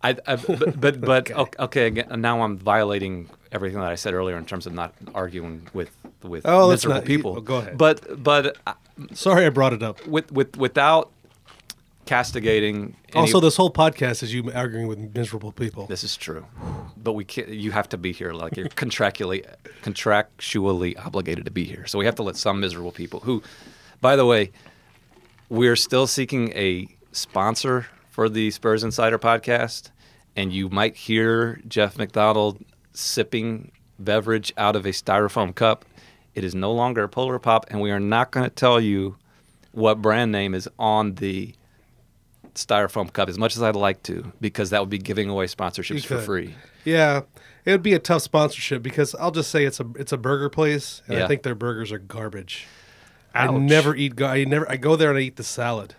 I, 0.02 0.10
I 0.26 0.36
but 0.36 0.78
but, 0.78 1.00
but 1.12 1.30
okay. 1.30 1.52
okay 1.58 1.86
again 1.86 2.20
now 2.20 2.42
I'm 2.42 2.58
violating 2.58 3.30
everything 3.50 3.80
that 3.80 3.90
I 3.90 3.94
said 3.94 4.12
earlier 4.12 4.36
in 4.36 4.44
terms 4.44 4.66
of 4.66 4.74
not 4.74 4.92
arguing 5.14 5.68
with 5.72 5.90
with 6.22 6.44
Oh, 6.46 6.66
let's 6.66 6.84
miserable 6.84 7.00
not- 7.00 7.08
you- 7.08 7.16
people. 7.16 7.34
oh, 7.38 7.40
go 7.40 7.56
ahead. 7.56 7.78
But 7.78 8.22
but 8.22 8.58
uh, 8.66 8.74
Sorry, 9.14 9.46
I 9.46 9.50
brought 9.50 9.72
it 9.72 9.82
up. 9.82 10.06
with 10.06 10.30
with 10.32 10.56
without 10.58 11.10
castigating. 12.06 12.96
any- 13.12 13.20
Also, 13.20 13.40
this 13.40 13.56
whole 13.56 13.70
podcast 13.72 14.22
is 14.22 14.32
you 14.32 14.50
arguing 14.52 14.86
with 14.86 14.98
miserable 15.14 15.52
people. 15.52 15.86
This 15.86 16.02
is 16.04 16.16
true, 16.16 16.46
but 16.96 17.12
we 17.12 17.24
can't, 17.24 17.48
you 17.48 17.72
have 17.72 17.88
to 17.90 17.98
be 17.98 18.12
here. 18.12 18.32
Like 18.32 18.56
you're 18.56 18.68
contractually 18.84 19.44
contractually 19.82 20.94
obligated 21.04 21.44
to 21.44 21.50
be 21.50 21.64
here. 21.64 21.86
So 21.86 21.98
we 21.98 22.04
have 22.06 22.14
to 22.16 22.22
let 22.22 22.36
some 22.36 22.60
miserable 22.60 22.92
people 22.92 23.20
who, 23.20 23.42
by 24.00 24.16
the 24.16 24.24
way, 24.26 24.52
we're 25.48 25.76
still 25.76 26.06
seeking 26.06 26.52
a 26.52 26.88
sponsor 27.12 27.86
for 28.10 28.28
the 28.28 28.50
Spurs 28.50 28.82
Insider 28.82 29.18
podcast, 29.18 29.90
and 30.34 30.52
you 30.52 30.68
might 30.68 30.96
hear 30.96 31.60
Jeff 31.68 31.98
McDonald 31.98 32.64
sipping 32.92 33.72
beverage 33.98 34.52
out 34.56 34.76
of 34.76 34.84
a 34.86 34.90
styrofoam 34.90 35.54
cup. 35.54 35.84
It 36.34 36.44
is 36.44 36.54
no 36.54 36.72
longer 36.72 37.04
a 37.04 37.08
Polar 37.08 37.38
Pop, 37.38 37.66
and 37.70 37.80
we 37.80 37.90
are 37.90 38.00
not 38.00 38.30
going 38.30 38.44
to 38.44 38.54
tell 38.54 38.80
you 38.80 39.16
what 39.72 40.02
brand 40.02 40.32
name 40.32 40.54
is 40.54 40.68
on 40.78 41.14
the 41.16 41.54
styrofoam 42.56 43.12
cup 43.12 43.28
as 43.28 43.38
much 43.38 43.56
as 43.56 43.62
I'd 43.62 43.76
like 43.76 44.02
to, 44.04 44.32
because 44.40 44.70
that 44.70 44.80
would 44.80 44.90
be 44.90 44.98
giving 44.98 45.28
away 45.30 45.46
sponsorships 45.46 46.04
for 46.04 46.18
free. 46.18 46.54
Yeah, 46.84 47.22
it 47.64 47.70
would 47.70 47.82
be 47.82 47.94
a 47.94 47.98
tough 47.98 48.22
sponsorship 48.22 48.82
because 48.82 49.14
I'll 49.16 49.30
just 49.30 49.50
say 49.50 49.64
it's 49.64 49.80
a 49.80 49.86
it's 49.96 50.12
a 50.12 50.18
burger 50.18 50.48
place, 50.48 51.02
and 51.06 51.18
Yeah. 51.18 51.24
I 51.24 51.28
think 51.28 51.42
their 51.42 51.54
burgers 51.54 51.92
are 51.92 51.98
garbage. 51.98 52.66
I 53.34 53.48
never 53.50 53.94
eat. 53.94 54.16
Go- 54.16 54.26
I 54.26 54.44
never. 54.44 54.70
I 54.70 54.76
go 54.76 54.96
there 54.96 55.10
and 55.10 55.18
I 55.18 55.22
eat 55.22 55.36
the 55.36 55.42
salad. 55.44 55.94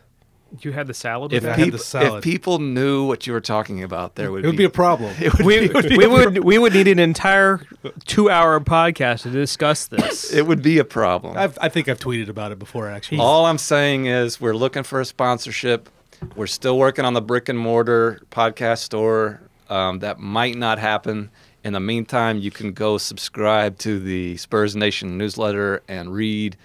You 0.61 0.71
had 0.71 0.87
the 0.87 0.93
salad. 0.93 1.33
If, 1.33 1.43
with 1.43 1.51
I 1.51 1.55
had 1.55 1.63
peop- 1.65 1.71
the 1.73 1.77
salad. 1.77 2.17
if 2.19 2.23
people 2.23 2.57
knew 2.59 3.05
what 3.05 3.27
you 3.27 3.33
were 3.33 3.41
talking 3.41 3.83
about, 3.83 4.15
there 4.15 4.31
would 4.31 4.45
It 4.45 4.47
would 4.47 4.55
be 4.55 4.63
a 4.63 4.69
problem. 4.69 5.13
It 5.19 5.33
would, 5.37 5.45
we, 5.45 5.59
be, 5.59 5.65
it 5.65 5.73
would 5.73 5.89
be 5.89 5.97
we 5.97 6.05
a 6.05 6.09
would 6.09 6.37
we 6.43 6.57
would 6.57 6.71
need 6.73 6.87
an 6.87 6.99
entire 6.99 7.59
two 8.05 8.29
hour 8.29 8.57
podcast 8.61 9.23
to 9.23 9.29
discuss 9.29 9.87
this. 9.87 10.31
it 10.33 10.47
would 10.47 10.61
be 10.63 10.79
a 10.79 10.85
problem. 10.85 11.37
I've, 11.37 11.57
I 11.61 11.67
think 11.67 11.89
I've 11.89 11.99
tweeted 11.99 12.29
about 12.29 12.53
it 12.53 12.59
before. 12.59 12.87
Actually, 12.89 13.17
All 13.19 13.45
I'm 13.45 13.57
saying 13.57 14.05
is 14.05 14.39
we're 14.39 14.55
looking 14.55 14.83
for 14.83 15.01
a 15.01 15.05
sponsorship. 15.05 15.89
We're 16.35 16.47
still 16.47 16.77
working 16.77 17.05
on 17.05 17.13
the 17.13 17.21
brick 17.21 17.49
and 17.49 17.57
mortar 17.57 18.21
podcast 18.31 18.79
store. 18.79 19.41
Um, 19.69 19.99
that 19.99 20.19
might 20.19 20.55
not 20.55 20.79
happen. 20.79 21.29
In 21.63 21.73
the 21.73 21.79
meantime, 21.79 22.39
you 22.39 22.51
can 22.51 22.71
go 22.71 22.97
subscribe 22.97 23.77
to 23.79 23.99
the 23.99 24.37
Spurs 24.37 24.75
Nation 24.75 25.17
newsletter 25.17 25.83
and 25.87 26.13
read 26.13 26.55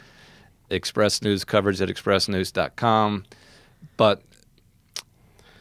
Express 0.71 1.23
News 1.23 1.45
coverage 1.45 1.81
at 1.81 1.89
expressnews.com. 1.89 3.25
But 3.97 4.23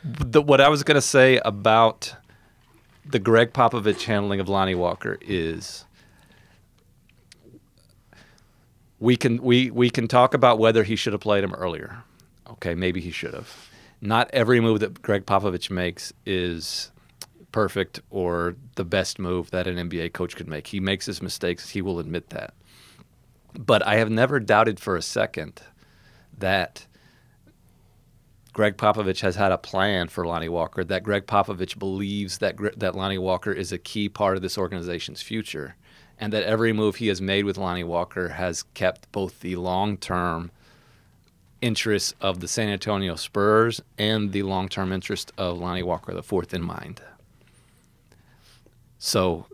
the, 0.04 0.41
what 0.41 0.62
I 0.62 0.69
was 0.69 0.84
going 0.84 0.95
to 0.95 1.01
say 1.01 1.39
about 1.43 2.15
the 3.06 3.19
Gregg 3.19 3.54
Popovich 3.54 4.04
handling 4.04 4.39
of 4.39 4.47
Lonnie 4.47 4.75
Walker 4.75 5.17
is 5.21 5.86
we 8.99 9.17
can 9.17 9.41
we 9.41 9.71
we 9.71 9.89
can 9.89 10.08
talk 10.08 10.34
about 10.34 10.60
whether 10.60 10.84
he 10.84 10.95
should 10.95 11.13
have 11.13 11.21
played 11.21 11.43
him 11.43 11.54
earlier. 11.54 12.04
Okay, 12.49 12.75
maybe 12.75 13.01
he 13.01 13.12
should 13.12 13.34
have. 13.34 13.71
Not 14.02 14.30
every 14.34 14.60
move 14.60 14.80
that 14.80 15.02
Gregg 15.02 15.26
Popovich 15.26 15.70
makes 15.70 16.12
is 16.26 16.92
perfect 17.52 18.00
or 18.10 18.56
the 18.76 18.86
best 18.86 19.20
move 19.20 19.52
that 19.52 19.68
an 19.68 19.90
NBA 19.90 20.14
coach 20.14 20.36
could 20.36 20.48
make. 20.48 20.68
He 20.68 20.80
makes 20.80 21.06
his 21.06 21.22
mistakes. 21.22 21.70
He 21.70 21.82
will 21.82 22.00
admit 22.00 22.30
that. 22.30 22.54
But 23.54 23.86
I 23.86 23.96
have 23.96 24.10
never 24.10 24.40
doubted 24.40 24.80
for 24.80 24.96
a 24.96 25.02
second 25.02 25.62
that 26.38 26.88
Gregg 28.54 28.78
Popovich 28.78 29.22
has 29.22 29.36
had 29.36 29.52
a 29.52 29.58
plan 29.58 30.08
for 30.08 30.26
Lonnie 30.26 30.50
Walker. 30.50 30.84
That 30.84 31.04
Gregg 31.04 31.26
Popovich 31.28 31.78
believes 31.78 32.40
that 32.40 32.58
that 32.78 32.96
Lonnie 32.96 33.18
Walker 33.18 33.52
is 33.52 33.72
a 33.72 33.78
key 33.78 34.10
part 34.10 34.36
of 34.36 34.42
this 34.42 34.58
organization's 34.58 35.22
future, 35.22 35.76
and 36.18 36.34
that 36.34 36.44
every 36.44 36.74
move 36.74 36.98
he 36.98 37.08
has 37.08 37.22
made 37.22 37.46
with 37.46 37.58
Lonnie 37.58 37.84
Walker 37.84 38.30
has 38.30 38.64
kept 38.74 39.12
both 39.12 39.40
the 39.40 39.56
long-term 39.56 40.52
interests 41.62 42.13
of 42.21 42.39
the 42.39 42.47
San 42.47 42.69
Antonio 42.69 43.15
Spurs 43.15 43.82
and 43.97 44.32
the 44.32 44.43
long-term 44.43 44.91
interest 44.91 45.32
of 45.38 45.58
Lonnie 45.58 45.84
Walker 45.84 46.13
the 46.13 46.24
fourth 46.24 46.54
in 46.54 46.63
mind. 46.63 47.02
So 48.97 49.45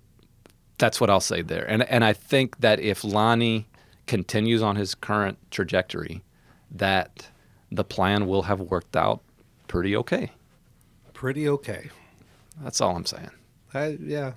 that's 0.78 1.00
what 1.00 1.10
I'll 1.10 1.20
say 1.20 1.42
there. 1.42 1.66
And 1.70 1.84
and 1.84 2.04
I 2.04 2.14
think 2.14 2.60
that 2.60 2.80
if 2.80 3.04
Lonnie 3.04 3.68
continues 4.06 4.62
on 4.62 4.76
his 4.76 4.96
current 4.96 5.38
trajectory, 5.52 6.24
that 6.72 7.30
the 7.72 7.84
plan 7.84 8.28
will 8.28 8.44
have 8.44 8.60
worked 8.60 8.96
out 8.96 9.22
pretty 9.68 9.96
okay. 9.96 10.32
pretty 11.14 11.48
okay. 11.50 11.90
That's 12.62 12.82
all 12.82 12.96
I'm 12.96 13.06
saying. 13.06 13.32
I, 13.74 13.98
yeah, 14.02 14.34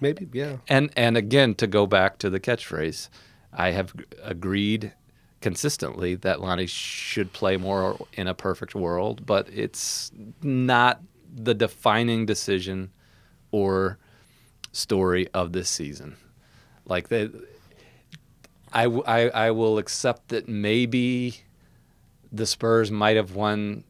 maybe. 0.00 0.28
Yeah, 0.32 0.58
And 0.68 0.90
and 0.96 1.16
again 1.16 1.54
to 1.56 1.66
go 1.66 1.86
back 1.86 2.18
to 2.18 2.30
the 2.30 2.40
catchphrase, 2.40 3.08
I 3.52 3.70
have 3.70 3.94
agreed 4.22 4.92
consistently 5.44 6.14
that 6.14 6.40
Lonnie 6.40 6.66
should 6.66 7.34
play 7.34 7.58
more 7.58 8.06
in 8.14 8.26
a 8.26 8.32
perfect 8.32 8.74
world, 8.74 9.26
but 9.26 9.46
it's 9.52 10.10
not 10.40 11.02
the 11.30 11.52
defining 11.52 12.24
decision 12.24 12.90
or 13.50 13.98
story 14.72 15.28
of 15.34 15.52
this 15.52 15.68
season. 15.68 16.16
Like 16.86 17.10
they, 17.10 17.28
I, 18.72 18.86
I, 18.86 19.28
I, 19.28 19.50
will 19.50 19.76
accept 19.76 20.28
that 20.28 20.48
maybe 20.48 21.36
the 22.32 22.46
Spurs 22.46 22.90
might 22.90 23.16
have 23.16 23.34
won, 23.34 23.84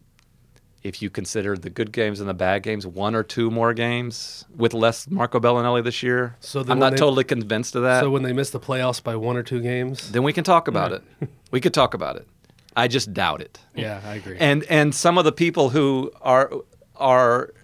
if 0.84 1.00
you 1.00 1.08
consider 1.08 1.56
the 1.56 1.70
good 1.70 1.90
games 1.92 2.20
and 2.20 2.28
the 2.28 2.34
bad 2.34 2.62
games, 2.62 2.86
one 2.86 3.14
or 3.14 3.22
two 3.22 3.50
more 3.50 3.72
games 3.72 4.44
with 4.54 4.74
less 4.74 5.08
Marco 5.10 5.40
Belinelli 5.40 5.82
this 5.82 6.02
year. 6.02 6.36
So 6.40 6.62
then 6.62 6.72
I'm 6.72 6.78
not 6.78 6.90
they- 6.92 6.98
totally 6.98 7.24
convinced 7.24 7.74
of 7.74 7.82
that. 7.82 8.00
so 8.00 8.10
when 8.10 8.22
they 8.22 8.34
miss 8.34 8.50
the 8.50 8.60
playoffs 8.60 9.02
by 9.02 9.16
one 9.16 9.36
or 9.36 9.42
two 9.42 9.60
games, 9.62 10.12
then 10.12 10.22
we 10.22 10.32
can 10.32 10.44
talk 10.44 10.68
about 10.68 10.92
it. 10.92 11.02
We 11.50 11.60
could 11.60 11.74
talk 11.74 11.94
about 11.94 12.16
it. 12.16 12.28
I 12.76 12.88
just 12.88 13.14
doubt 13.14 13.40
it. 13.40 13.58
yeah, 13.74 14.00
I 14.04 14.16
agree. 14.16 14.36
And 14.38 14.64
and 14.64 14.94
some 14.94 15.16
of 15.16 15.24
the 15.24 15.32
people 15.32 15.70
who 15.70 16.12
are 16.20 16.50
are 16.96 17.54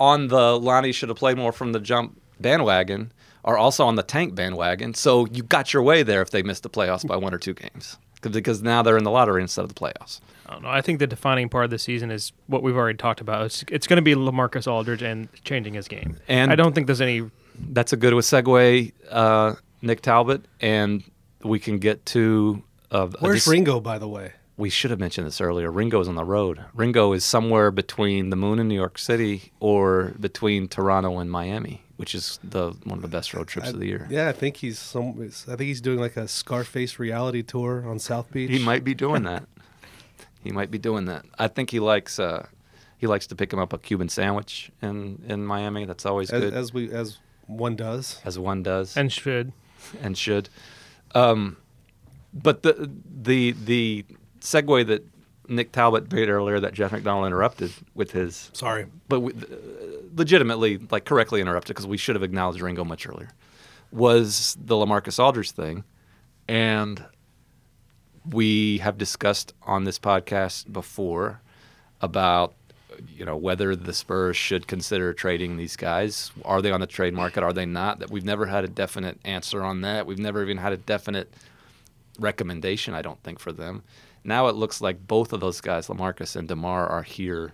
on 0.00 0.28
the 0.28 0.58
Lonnie 0.58 0.92
should 0.92 1.10
have 1.10 1.18
played 1.18 1.36
more 1.36 1.52
from 1.52 1.72
the 1.72 1.80
jump 1.80 2.20
bandwagon 2.40 3.12
are 3.44 3.56
also 3.58 3.84
on 3.84 3.94
the 3.96 4.02
tank 4.02 4.34
bandwagon. 4.34 4.94
So 4.94 5.26
you 5.26 5.42
got 5.42 5.72
your 5.74 5.82
way 5.82 6.02
there 6.02 6.22
if 6.22 6.30
they 6.30 6.42
missed 6.42 6.62
the 6.62 6.70
playoffs 6.70 7.06
by 7.06 7.16
one 7.16 7.34
or 7.34 7.38
two 7.38 7.52
games. 7.54 7.98
'Cause- 8.32 8.62
now 8.62 8.82
they're 8.82 8.96
in 8.96 9.04
the 9.04 9.10
lottery 9.10 9.42
instead 9.42 9.62
of 9.62 9.68
the 9.68 9.74
playoffs. 9.74 10.20
I 10.46 10.52
don't 10.52 10.62
know. 10.62 10.68
I 10.68 10.80
think 10.82 10.98
the 10.98 11.06
defining 11.06 11.48
part 11.48 11.64
of 11.64 11.70
the 11.70 11.78
season 11.78 12.10
is 12.10 12.32
what 12.46 12.62
we've 12.62 12.76
already 12.76 12.96
talked 12.98 13.20
about. 13.20 13.46
It's, 13.46 13.64
it's 13.70 13.86
going 13.86 13.96
to 13.96 14.02
be 14.02 14.14
Lamarcus 14.14 14.70
Aldridge 14.70 15.02
and 15.02 15.28
changing 15.44 15.74
his 15.74 15.88
game. 15.88 16.16
And- 16.28 16.50
I 16.52 16.54
don't 16.54 16.74
think 16.74 16.86
there's 16.86 17.00
any. 17.00 17.30
That's 17.70 17.92
a 17.92 17.96
good 17.96 18.12
segue, 18.14 18.92
uh, 19.10 19.54
Nick 19.80 20.02
Talbot, 20.02 20.42
and 20.60 21.02
we 21.42 21.58
can 21.60 21.78
get 21.78 22.04
to. 22.06 22.62
Uh, 22.90 23.08
Where's 23.20 23.44
this- 23.44 23.48
Ringo, 23.48 23.80
by 23.80 23.98
the 23.98 24.08
way? 24.08 24.32
we 24.56 24.70
should 24.70 24.90
have 24.92 25.00
mentioned 25.00 25.26
this 25.26 25.40
earlier. 25.40 25.68
Ringo's 25.70 26.06
on 26.06 26.14
the 26.14 26.24
road. 26.24 26.60
Ringo 26.74 27.12
is 27.12 27.24
somewhere 27.24 27.72
between 27.72 28.30
the 28.30 28.36
moon 28.36 28.60
and 28.60 28.68
New 28.68 28.74
York 28.76 28.98
City 28.98 29.50
or 29.58 30.14
between 30.20 30.68
Toronto 30.68 31.18
and 31.18 31.28
Miami, 31.28 31.82
which 31.96 32.14
is 32.14 32.38
the 32.42 32.72
one 32.84 32.98
of 32.98 33.02
the 33.02 33.08
best 33.08 33.34
road 33.34 33.48
trips 33.48 33.70
of 33.70 33.78
the 33.78 33.86
year. 33.86 34.06
Yeah, 34.10 34.28
I 34.28 34.32
think 34.32 34.56
he's 34.58 34.78
some. 34.78 35.10
I 35.20 35.56
think 35.56 35.60
he's 35.60 35.80
doing 35.80 35.98
like 36.00 36.16
a 36.16 36.26
Scarface 36.28 36.98
reality 36.98 37.42
tour 37.42 37.84
on 37.88 37.98
South 37.98 38.30
Beach. 38.32 38.50
He 38.50 38.58
might 38.58 38.84
be 38.84 38.94
doing 38.94 39.22
that. 39.24 39.44
he 40.42 40.50
might 40.50 40.70
be 40.70 40.78
doing 40.78 41.04
that. 41.06 41.24
I 41.38 41.48
think 41.48 41.70
he 41.70 41.80
likes 41.80 42.18
uh, 42.18 42.46
he 42.98 43.06
likes 43.06 43.26
to 43.28 43.34
pick 43.36 43.52
him 43.52 43.58
up 43.58 43.72
a 43.72 43.78
Cuban 43.78 44.08
sandwich 44.08 44.70
in 44.82 45.22
in 45.26 45.44
Miami. 45.46 45.84
That's 45.84 46.06
always 46.06 46.30
as, 46.30 46.40
good, 46.40 46.54
as 46.54 46.72
we 46.74 46.90
as 46.92 47.18
one 47.46 47.76
does. 47.76 48.20
as 48.24 48.38
one 48.38 48.62
does 48.62 48.96
And 48.96 49.12
should. 49.12 49.52
and 50.02 50.16
should. 50.16 50.48
Um, 51.14 51.58
but 52.32 52.62
the 52.62 52.90
the 53.22 53.52
the 53.52 54.04
segue 54.40 54.86
that 54.86 55.06
Nick 55.48 55.72
Talbot 55.72 56.10
made 56.12 56.28
earlier 56.28 56.58
that 56.60 56.72
Jeff 56.72 56.90
McDonald 56.92 57.26
interrupted 57.26 57.70
with 57.94 58.12
his 58.12 58.50
Sorry. 58.54 58.86
but 59.08 59.20
we, 59.20 59.32
uh, 59.32 59.36
legitimately, 60.14 60.78
like 60.90 61.04
correctly 61.04 61.40
interrupted 61.40 61.74
because 61.74 61.86
we 61.86 61.96
should 61.96 62.16
have 62.16 62.22
acknowledged 62.22 62.60
Ringo 62.60 62.84
much 62.84 63.06
earlier, 63.06 63.30
was 63.90 64.56
the 64.60 64.74
Lamarcus 64.74 65.22
Aldridge 65.22 65.52
thing, 65.52 65.84
and 66.48 67.04
we 68.30 68.78
have 68.78 68.96
discussed 68.98 69.54
on 69.62 69.84
this 69.84 69.98
podcast 69.98 70.72
before 70.72 71.40
about 72.00 72.54
you 73.08 73.24
know 73.24 73.36
whether 73.36 73.74
the 73.74 73.92
Spurs 73.92 74.36
should 74.36 74.66
consider 74.66 75.12
trading 75.12 75.56
these 75.56 75.76
guys. 75.76 76.30
Are 76.44 76.62
they 76.62 76.70
on 76.70 76.80
the 76.80 76.86
trade 76.86 77.14
market? 77.14 77.42
Are 77.42 77.52
they 77.52 77.66
not? 77.66 77.98
That 77.98 78.10
we've 78.10 78.24
never 78.24 78.46
had 78.46 78.64
a 78.64 78.68
definite 78.68 79.18
answer 79.24 79.62
on 79.62 79.80
that. 79.82 80.06
We've 80.06 80.18
never 80.18 80.42
even 80.42 80.58
had 80.58 80.72
a 80.72 80.76
definite 80.76 81.32
recommendation. 82.18 82.94
I 82.94 83.02
don't 83.02 83.22
think 83.22 83.38
for 83.38 83.52
them. 83.52 83.82
Now 84.22 84.46
it 84.48 84.54
looks 84.54 84.80
like 84.80 85.06
both 85.06 85.32
of 85.32 85.40
those 85.40 85.60
guys, 85.60 85.88
Lamarcus 85.88 86.36
and 86.36 86.48
Demar, 86.48 86.86
are 86.86 87.02
here 87.02 87.52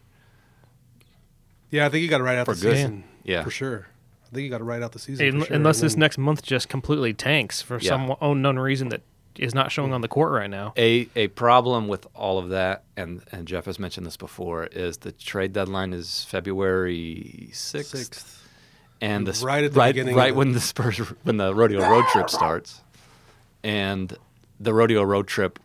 Yeah, 1.70 1.87
I 1.87 1.88
think 1.88 2.02
you 2.02 2.09
got 2.09 2.18
to 2.18 2.24
write 2.24 2.38
out 2.38 2.46
For 2.46 2.54
the 2.54 2.61
good. 2.62 2.76
season. 2.76 3.04
Yeah. 3.24 3.44
for 3.44 3.50
sure. 3.50 3.87
I 4.26 4.35
think 4.35 4.44
you 4.44 4.50
got 4.50 4.59
to 4.59 4.64
write 4.64 4.83
out 4.83 4.92
the 4.92 4.98
season. 4.98 5.26
Un- 5.26 5.40
for 5.40 5.46
sure. 5.46 5.56
Unless 5.56 5.80
And 5.80 5.87
this 5.87 5.96
next 5.96 6.18
month 6.18 6.42
just 6.42 6.68
completely 6.68 7.12
tanks 7.14 7.61
for 7.62 7.78
Yeah. 7.78 7.88
some 7.90 8.14
unknown 8.20 8.59
reason 8.59 8.88
that 8.90 9.02
is 9.37 9.54
not 9.54 9.70
showing 9.72 9.92
on 9.92 10.00
the 10.00 10.09
court 10.09 10.33
right 10.33 10.50
now. 10.50 10.72
a 10.76 11.09
a 11.16 11.28
problem 11.28 11.87
with 11.88 12.06
all 12.14 12.38
of 12.38 12.48
that, 12.50 12.83
and 12.96 13.22
and 13.33 13.46
Jeff 13.46 13.64
has 13.66 13.78
mentioned 13.78 14.04
this 14.06 14.16
before, 14.16 14.64
is 14.66 14.98
the 14.98 15.12
trade 15.12 15.52
deadline 15.52 15.92
is 15.92 16.24
February 16.28 17.50
sixth, 17.52 17.96
sixth. 17.96 18.48
and 19.00 19.26
the, 19.26 19.44
Right 19.44 19.64
at 19.64 19.72
the 19.72 19.78
right, 19.78 19.94
beginning 19.94 20.16
right 20.16 20.30
of 20.30 20.37
when 20.37 20.52
the 20.52 20.61
Spurs 20.61 20.98
when 21.22 21.37
the 21.37 21.54
rodeo 21.54 21.80
road 21.88 22.04
trip 22.12 22.28
starts, 22.28 22.80
and 23.62 24.16
the 24.59 24.74
rodeo 24.74 25.02
road 25.02 25.26
trip 25.28 25.59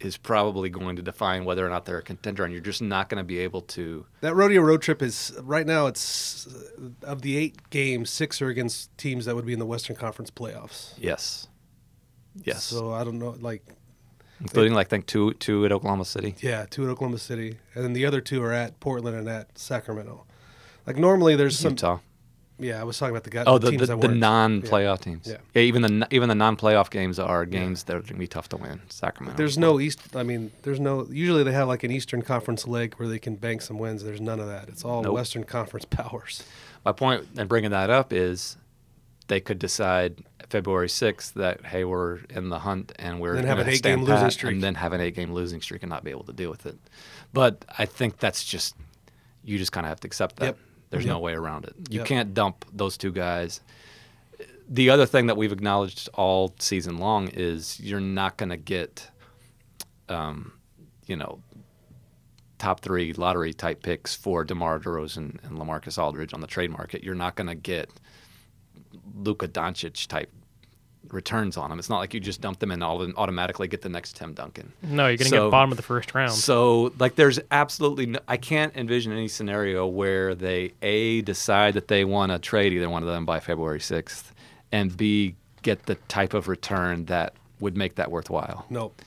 is 0.00 0.16
probably 0.16 0.68
going 0.68 0.96
to 0.96 1.02
define 1.02 1.44
whether 1.44 1.66
or 1.66 1.68
not 1.68 1.84
they're 1.84 1.98
a 1.98 2.02
contender, 2.02 2.44
and 2.44 2.52
you're 2.52 2.62
just 2.62 2.82
not 2.82 3.08
going 3.08 3.18
to 3.18 3.24
be 3.24 3.38
able 3.38 3.62
to. 3.62 4.06
That 4.20 4.34
rodeo 4.34 4.62
road 4.62 4.82
trip 4.82 5.02
is 5.02 5.36
right 5.42 5.66
now. 5.66 5.86
It's 5.86 6.46
uh, 6.46 6.90
of 7.02 7.22
the 7.22 7.36
eight 7.36 7.70
games, 7.70 8.10
six 8.10 8.40
are 8.40 8.48
against 8.48 8.96
teams 8.96 9.24
that 9.24 9.34
would 9.34 9.46
be 9.46 9.52
in 9.52 9.58
the 9.58 9.66
Western 9.66 9.96
Conference 9.96 10.30
playoffs. 10.30 10.92
Yes. 10.98 11.48
Yes. 12.44 12.64
So 12.64 12.92
I 12.92 13.04
don't 13.04 13.18
know, 13.18 13.36
like 13.40 13.64
Including, 14.40 14.74
like, 14.74 14.86
I 14.86 14.90
think 14.90 15.06
two 15.06 15.34
two 15.34 15.64
at 15.64 15.72
Oklahoma 15.72 16.04
City. 16.04 16.36
yeah, 16.40 16.64
two 16.70 16.84
at 16.84 16.90
Oklahoma 16.90 17.18
City, 17.18 17.58
and 17.74 17.84
then 17.84 17.92
the 17.92 18.06
other 18.06 18.20
two 18.20 18.40
are 18.42 18.52
at 18.52 18.78
Portland 18.78 19.16
and 19.16 19.28
at 19.28 19.58
Sacramento. 19.58 20.24
Like 20.86 20.96
normally, 20.96 21.34
there's 21.34 21.58
some. 21.58 21.72
Utah. 21.72 21.98
Yeah, 22.58 22.80
I 22.80 22.84
was 22.84 22.98
talking 22.98 23.10
about 23.12 23.24
the 23.24 23.30
guys. 23.30 23.44
Oh, 23.46 23.58
the 23.58 23.70
teams 23.70 23.88
the, 23.88 23.96
that 23.96 24.00
the 24.00 24.08
non-playoff 24.08 25.00
teams. 25.00 25.26
Yeah. 25.28 25.36
Yeah, 25.54 25.62
even 25.62 25.82
the 25.82 26.08
even 26.10 26.28
the 26.28 26.34
non-playoff 26.34 26.90
games 26.90 27.18
are 27.18 27.44
games 27.44 27.84
that 27.84 27.96
are 27.96 28.00
going 28.00 28.14
to 28.14 28.18
be 28.18 28.26
tough 28.26 28.48
to 28.50 28.56
win. 28.56 28.80
Sacramento. 28.88 29.36
There's 29.36 29.56
no 29.56 29.78
East. 29.78 30.16
I 30.16 30.22
mean, 30.22 30.50
there's 30.62 30.80
no. 30.80 31.06
Usually 31.10 31.44
they 31.44 31.52
have 31.52 31.68
like 31.68 31.84
an 31.84 31.90
Eastern 31.90 32.22
Conference 32.22 32.66
leg 32.66 32.94
where 32.94 33.08
they 33.08 33.18
can 33.18 33.36
bank 33.36 33.62
some 33.62 33.78
wins. 33.78 34.02
There's 34.02 34.20
none 34.20 34.40
of 34.40 34.48
that. 34.48 34.68
It's 34.68 34.84
all 34.84 35.02
Nope. 35.02 35.14
Western 35.14 35.44
Conference 35.44 35.84
powers. 35.90 36.42
My 36.84 36.92
point 36.92 37.26
in 37.36 37.46
bringing 37.46 37.70
that 37.70 37.90
up 37.90 38.12
is 38.12 38.56
they 39.28 39.40
could 39.40 39.58
decide 39.58 40.24
February 40.48 40.88
6th 40.88 41.34
that 41.34 41.66
hey 41.66 41.84
we're 41.84 42.20
in 42.30 42.48
the 42.48 42.60
hunt 42.60 42.92
and 42.98 43.20
we're 43.20 43.34
Then 43.34 43.44
have 43.44 43.58
an 43.58 43.68
eight-game 43.68 44.04
stand 44.04 44.04
losing 44.04 44.30
streak. 44.30 44.52
and 44.54 44.62
then 44.62 44.74
have 44.76 44.92
an 44.94 45.00
eight 45.00 45.14
game 45.14 45.32
losing 45.32 45.60
streak 45.60 45.82
and 45.82 45.90
not 45.90 46.02
be 46.02 46.10
able 46.10 46.24
to 46.24 46.32
deal 46.32 46.50
with 46.50 46.64
it. 46.66 46.78
But 47.32 47.64
I 47.78 47.84
think 47.84 48.18
that's 48.18 48.42
just 48.44 48.74
you 49.44 49.58
just 49.58 49.72
kind 49.72 49.86
of 49.86 49.90
have 49.90 50.00
to 50.00 50.06
accept 50.06 50.36
that. 50.36 50.44
Yep. 50.46 50.58
There's 50.90 51.06
no 51.06 51.18
way 51.18 51.34
around 51.34 51.64
it. 51.66 51.74
You 51.90 51.98
Yep. 52.00 52.06
can't 52.06 52.34
dump 52.34 52.64
those 52.72 52.96
two 52.96 53.12
guys. 53.12 53.60
The 54.68 54.90
other 54.90 55.06
thing 55.06 55.26
that 55.26 55.36
we've 55.36 55.52
acknowledged 55.52 56.08
all 56.14 56.54
season 56.58 56.98
long 56.98 57.28
is 57.28 57.78
you're 57.80 58.00
not 58.00 58.36
going 58.36 58.50
to 58.50 58.56
get, 58.56 59.08
um, 60.08 60.52
you 61.06 61.16
know, 61.16 61.42
top 62.58 62.80
three 62.80 63.12
lottery 63.12 63.52
type 63.54 63.82
picks 63.82 64.14
for 64.14 64.44
DeMar 64.44 64.80
DeRozan 64.80 65.42
and 65.44 65.58
LaMarcus 65.58 65.96
Aldridge 66.02 66.34
on 66.34 66.40
the 66.40 66.46
trade 66.46 66.70
market. 66.70 67.02
You're 67.04 67.14
not 67.14 67.34
going 67.36 67.46
to 67.46 67.54
get 67.54 67.90
Luka 69.14 69.48
Doncic 69.48 70.06
type 70.06 70.30
returns 71.10 71.56
on 71.56 71.70
them. 71.70 71.78
It's 71.78 71.88
not 71.90 71.98
like 71.98 72.14
you 72.14 72.20
just 72.20 72.40
dump 72.40 72.58
them 72.58 72.70
and 72.70 72.82
all 72.82 73.02
and 73.02 73.14
automatically 73.16 73.68
get 73.68 73.82
the 73.82 73.88
next 73.88 74.16
Tim 74.16 74.34
Duncan. 74.34 74.72
No, 74.82 75.06
you're 75.08 75.16
going 75.16 75.30
to 75.30 75.36
So- 75.36 75.46
get 75.46 75.50
bottom 75.50 75.70
of 75.70 75.76
the 75.76 75.82
first 75.82 76.14
round. 76.14 76.32
So, 76.32 76.92
like, 76.98 77.14
there's 77.16 77.40
absolutely 77.50 78.06
no, 78.06 78.18
I 78.28 78.36
can't 78.36 78.74
envision 78.76 79.12
any 79.12 79.28
scenario 79.28 79.86
where 79.86 80.34
they 80.34 80.72
a 80.82 81.22
decide 81.22 81.74
that 81.74 81.88
they 81.88 82.04
want 82.04 82.32
to 82.32 82.38
trade 82.38 82.72
either 82.72 82.88
one 82.90 83.02
of 83.02 83.08
them 83.08 83.24
by 83.24 83.40
February 83.40 83.80
6th, 83.80 84.32
and 84.72 84.96
b 84.96 85.34
get 85.62 85.86
the 85.86 85.96
type 86.06 86.34
of 86.34 86.46
return 86.48 87.04
that 87.06 87.34
would 87.60 87.76
make 87.76 87.96
that 87.96 88.10
worthwhile. 88.10 88.64
Nope. 88.70 89.00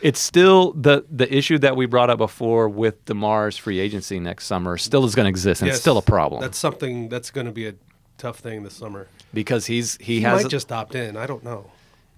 It's 0.00 0.20
still 0.20 0.72
the 0.72 1.04
the 1.10 1.32
issue 1.34 1.58
that 1.58 1.76
we 1.76 1.84
brought 1.86 2.08
up 2.08 2.18
before 2.18 2.68
with 2.68 3.04
Demar's 3.04 3.56
free 3.56 3.80
agency 3.80 4.20
next 4.20 4.46
summer 4.46 4.78
still 4.78 5.04
is 5.04 5.14
going 5.14 5.24
to 5.24 5.28
exist, 5.30 5.60
and 5.60 5.66
Yes, 5.66 5.76
it's 5.76 5.80
still 5.82 5.98
a 5.98 6.02
problem 6.02 6.40
That's 6.40 6.56
something 6.56 7.08
that's 7.08 7.30
going 7.30 7.46
to 7.46 7.52
be 7.52 7.66
a 7.66 7.74
tough 8.18 8.38
thing 8.40 8.62
this 8.64 8.74
summer. 8.74 9.06
because 9.32 9.66
he's 9.66 9.96
he, 9.96 10.16
He 10.16 10.20
has 10.22 10.42
might 10.42 10.50
just 10.50 10.70
opt 10.72 10.94
in. 10.94 11.16
I 11.16 11.26
don't 11.26 11.42
know. 11.44 11.70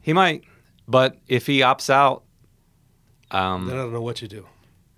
he 0.02 0.12
might, 0.12 0.42
but 0.88 1.16
if 1.28 1.46
he 1.46 1.60
opts 1.60 1.88
out, 1.90 2.22
um, 3.30 3.66
Then 3.66 3.76
I 3.76 3.82
don't 3.82 3.92
know 3.92 4.02
what 4.02 4.20
you 4.22 4.28
do. 4.28 4.46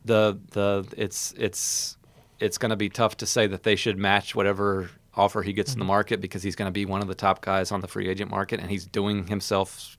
the 0.04 0.38
the 0.52 0.86
it's 0.96 1.34
it's 1.36 1.96
it's 2.40 2.58
going 2.58 2.70
to 2.70 2.76
be 2.76 2.88
tough 2.88 3.16
to 3.18 3.26
say 3.26 3.46
that 3.46 3.62
they 3.62 3.76
should 3.76 3.98
match 3.98 4.34
whatever 4.34 4.90
offer 5.14 5.42
he 5.42 5.52
gets 5.52 5.74
in 5.74 5.78
the 5.78 5.84
market 5.84 6.20
because 6.20 6.42
he's 6.42 6.56
going 6.56 6.66
to 6.66 6.72
be 6.72 6.86
one 6.86 7.02
of 7.02 7.06
the 7.08 7.14
top 7.14 7.40
guys 7.42 7.70
on 7.70 7.80
the 7.82 7.86
free 7.88 8.08
agent 8.08 8.30
market 8.30 8.58
and 8.58 8.70
he's 8.70 8.86
doing 8.86 9.26
himself 9.26 9.98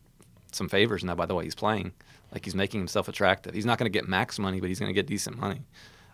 some 0.51 0.67
favors 0.67 1.03
now 1.03 1.13
by 1.13 1.25
the 1.27 1.35
way 1.35 1.43
he's 1.43 1.53
playing 1.55 1.91
like 2.33 2.43
he's 2.43 2.55
making 2.55 2.79
himself 2.79 3.07
attractive 3.07 3.53
he's 3.53 3.65
not 3.65 3.77
going 3.77 3.85
to 3.89 3.95
get 3.95 4.07
max 4.09 4.39
money 4.39 4.59
but 4.59 4.69
he's 4.69 4.79
going 4.79 4.89
to 4.89 4.93
get 4.93 5.05
decent 5.05 5.37
money 5.37 5.61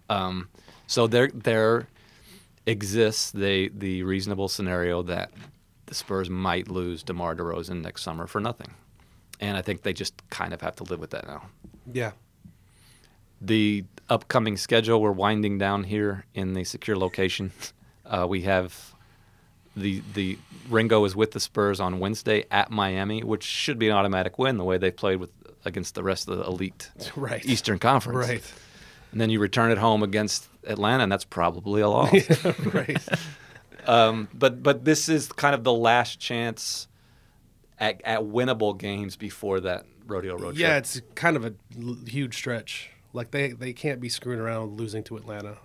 um, 0.10 0.50
so 0.86 1.08
there 1.08 1.30
there 1.34 1.88
exists 2.70 3.32
the 3.32 3.70
the 3.76 4.04
reasonable 4.04 4.48
scenario 4.48 5.02
that 5.04 5.32
the 5.88 5.96
Spurs 5.96 6.30
might 6.30 6.70
lose 6.70 7.04
DeMar 7.04 7.36
DeRozan 7.36 7.82
next 7.82 8.04
summer 8.04 8.28
for 8.28 8.40
nothing 8.40 8.74
and 9.40 9.58
I 9.58 9.62
think 9.62 9.82
they 9.84 9.94
just 9.94 10.14
kind 10.30 10.54
of 10.54 10.62
have 10.62 10.76
to 10.78 10.84
live 10.84 11.00
with 11.00 11.10
that 11.12 11.26
now 11.28 11.42
Yeah. 11.92 12.12
the 13.42 13.86
upcoming 14.10 14.58
schedule 14.58 15.02
we're 15.02 15.12
winding 15.12 15.58
down 15.58 15.84
here 15.84 16.26
in 16.34 16.54
the 16.54 16.64
secure 16.64 16.98
location 16.98 17.52
uh, 18.06 18.26
we 18.28 18.42
have 18.42 18.94
the 19.76 20.02
the 20.14 20.38
ringo 20.70 21.06
is 21.06 21.16
with 21.16 21.32
the 21.32 21.40
spurs 21.40 21.80
on 21.80 22.00
wednesday 22.00 22.44
at 22.52 22.70
miami 22.72 23.24
which 23.24 23.44
should 23.44 23.78
be 23.80 23.88
an 23.88 23.96
automatic 23.96 24.38
win 24.40 24.58
the 24.58 24.64
way 24.64 24.78
they 24.78 24.92
played 24.92 25.18
with 25.20 25.30
against 25.66 25.94
the 25.96 26.04
rest 26.04 26.28
of 26.28 26.38
the 26.38 26.44
elite 26.46 26.90
Right. 27.16 27.46
eastern 27.46 27.80
conference 27.80 28.28
Right. 28.28 28.54
And 29.12 29.20
then 29.22 29.30
you 29.30 29.40
return 29.40 29.72
it 29.72 29.78
home 29.78 30.04
against 30.04 30.48
atlanta 30.66 31.04
and 31.04 31.12
that's 31.12 31.26
probably 31.26 31.82
a 31.82 31.88
loss 31.90 32.14
right. 32.74 32.98
um, 33.88 34.28
but 34.34 34.62
but 34.62 34.86
this 34.86 35.10
is 35.10 35.32
kind 35.32 35.56
of 35.56 35.64
the 35.64 35.74
last 35.74 36.20
chance 36.20 36.88
at, 37.80 38.02
at 38.04 38.20
winnable 38.22 38.78
games 38.78 39.16
before 39.16 39.60
that 39.62 39.86
rodeo 40.06 40.34
road 40.38 40.56
Yeah, 40.56 40.68
trip. 40.68 40.70
Yeah, 40.70 40.78
it's 40.78 41.02
kind 41.16 41.36
of 41.38 41.46
a 41.46 41.54
l- 41.82 41.98
huge 42.06 42.36
stretch. 42.36 42.90
Like 43.14 43.32
they 43.32 43.54
they 43.54 43.74
can't 43.74 44.00
be 44.00 44.10
screwing 44.10 44.40
around 44.40 44.78
losing 44.78 45.04
to 45.06 45.18
Atlanta. 45.18 45.58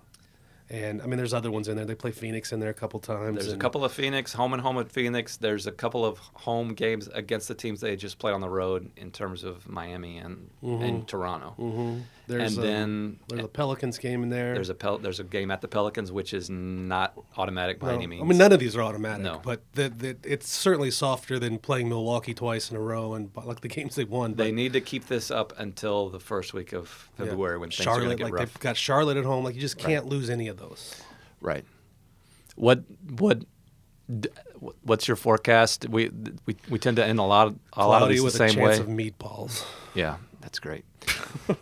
And 0.69 1.01
I 1.01 1.05
mean, 1.05 1.17
there's 1.17 1.33
other 1.33 1.51
ones 1.51 1.67
in 1.67 1.75
there. 1.75 1.85
They 1.85 1.93
play 1.95 2.11
Phoenix 2.11 2.51
in 2.51 2.59
there 2.59 2.71
a 2.71 2.73
couple 2.73 2.99
times. 2.99 3.37
There's 3.41 3.53
a 3.53 3.57
couple 3.57 3.85
of 3.85 3.91
Phoenix 3.91 4.33
home 4.33 4.53
and 4.53 4.61
home 4.61 4.79
at 4.79 4.91
Phoenix. 4.91 5.37
There's 5.37 5.67
a 5.67 5.71
couple 5.71 6.03
of 6.03 6.17
home 6.17 6.73
games 6.73 7.07
against 7.13 7.47
the 7.47 7.53
teams 7.53 7.81
they 7.81 7.95
just 7.95 8.17
played 8.17 8.33
on 8.33 8.41
the 8.41 8.49
road 8.49 8.89
in 8.97 9.11
terms 9.11 9.43
of 9.43 9.69
Miami 9.69 10.17
and, 10.17 10.49
and 10.63 11.07
Toronto. 11.07 11.53
Mhm. 11.59 12.01
There's 12.27 12.57
and 12.57 12.65
a, 12.65 12.67
then 12.67 13.19
there's 13.27 13.43
a 13.43 13.47
Pelicans 13.47 13.99
game 13.99 14.23
in 14.23 14.29
there. 14.29 14.55
there's 14.55 14.69
a 14.69 14.73
Pel- 14.73 14.97
there's 14.97 15.19
a 15.19 15.23
game 15.23 15.51
at 15.51 15.61
the 15.61 15.67
Pelicans 15.67 16.11
which 16.11 16.33
is 16.33 16.49
not 16.49 17.13
automatic 17.37 17.79
by 17.79 17.89
No, 17.89 17.93
any 17.97 18.07
means. 18.07 18.23
I 18.23 18.25
mean, 18.25 18.39
none 18.39 18.51
of 18.51 18.59
these 18.59 18.75
are 18.75 18.81
automatic. 18.81 19.21
No. 19.21 19.39
but 19.43 19.61
the, 19.73 19.89
the, 19.89 20.17
it's 20.23 20.49
certainly 20.49 20.89
softer 20.89 21.37
than 21.37 21.59
playing 21.59 21.87
Milwaukee 21.87 22.33
twice 22.33 22.71
in 22.71 22.77
a 22.77 22.79
row 22.79 23.13
and 23.13 23.29
like 23.43 23.61
the 23.61 23.67
games 23.67 23.93
they 23.93 24.05
won. 24.05 24.33
they 24.33 24.51
need 24.51 24.73
to 24.73 24.81
keep 24.81 25.05
this 25.05 25.29
up 25.29 25.53
until 25.59 26.09
the 26.09 26.19
first 26.19 26.55
week 26.55 26.73
of 26.73 27.11
yeah. 27.19 27.25
February 27.25 27.59
when 27.59 27.69
things 27.69 27.83
Charlotte, 27.83 27.99
are 27.99 28.05
going 28.05 28.17
to 28.17 28.23
get 28.23 28.23
like 28.23 28.33
rough. 28.33 28.53
they've 28.53 28.59
got 28.59 28.75
Charlotte 28.77 29.17
at 29.17 29.25
home. 29.25 29.43
Like 29.43 29.53
you 29.53 29.61
just 29.61 29.77
can't 29.77 30.07
lose 30.07 30.31
any 30.31 30.47
of 30.47 30.54
those. 30.57 31.01
Right. 31.41 31.65
What 32.55 32.83
what 33.17 33.43
what's 34.83 35.07
your 35.07 35.17
forecast? 35.17 35.87
We 35.89 36.09
we, 36.45 36.55
we 36.69 36.79
tend 36.79 36.97
to 36.97 37.05
end 37.05 37.19
a 37.19 37.23
lot 37.23 37.47
of, 37.47 37.59
a 37.73 37.87
lot 37.87 38.03
of 38.03 38.09
these 38.09 38.23
the 38.23 38.31
same 38.31 38.49
a 38.49 38.53
chance 38.53 38.79
way. 38.79 38.83
of 38.83 38.87
meatballs. 38.87 39.65
Yeah, 39.93 40.17
that's 40.41 40.59
great. 40.59 40.85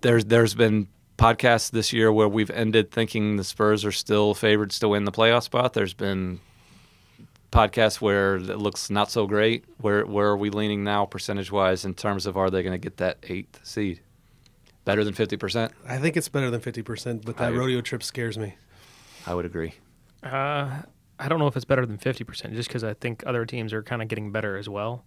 there's 0.00 0.24
there's 0.26 0.54
been 0.54 0.88
podcasts 1.18 1.70
this 1.70 1.92
year 1.92 2.12
where 2.12 2.28
we've 2.28 2.50
ended 2.50 2.90
thinking 2.90 3.36
the 3.36 3.44
Spurs 3.44 3.84
are 3.84 3.92
still 3.92 4.34
favorites 4.34 4.78
to 4.80 4.88
win 4.88 5.04
the 5.04 5.12
playoff 5.12 5.44
spot. 5.44 5.72
There's 5.72 5.94
been 5.94 6.40
podcasts 7.50 8.00
where 8.00 8.36
it 8.36 8.58
looks 8.58 8.90
not 8.90 9.10
so 9.10 9.26
great. 9.26 9.64
Where 9.78 10.04
where 10.04 10.28
are 10.28 10.36
we 10.36 10.50
leaning 10.50 10.84
now 10.84 11.06
percentage 11.06 11.50
wise 11.50 11.84
in 11.84 11.94
terms 11.94 12.26
of 12.26 12.36
are 12.36 12.50
they 12.50 12.62
going 12.62 12.74
to 12.74 12.78
get 12.78 12.98
that 12.98 13.18
eighth 13.24 13.60
seed? 13.64 14.00
Better 14.86 15.04
than 15.04 15.12
fifty 15.12 15.36
percent? 15.36 15.72
I 15.86 15.98
think 15.98 16.16
it's 16.16 16.28
better 16.30 16.50
than 16.50 16.60
fifty 16.60 16.80
percent, 16.82 17.26
but 17.26 17.36
that 17.36 17.52
I- 17.52 17.54
rodeo 17.56 17.82
trip 17.82 18.02
scares 18.02 18.38
me. 18.38 18.54
I 19.26 19.34
would 19.34 19.44
agree. 19.44 19.74
Uh, 20.22 20.82
I 21.18 21.28
don't 21.28 21.38
know 21.38 21.46
if 21.48 21.56
it's 21.56 21.64
better 21.66 21.84
than 21.84 21.98
fifty 21.98 22.24
percent, 22.24 22.54
just 22.54 22.68
because 22.68 22.82
I 22.84 22.94
think 22.94 23.22
other 23.26 23.44
teams 23.44 23.72
are 23.74 23.82
kind 23.82 24.00
of 24.00 24.08
getting 24.08 24.32
better 24.32 24.56
as 24.56 24.68
well. 24.68 25.04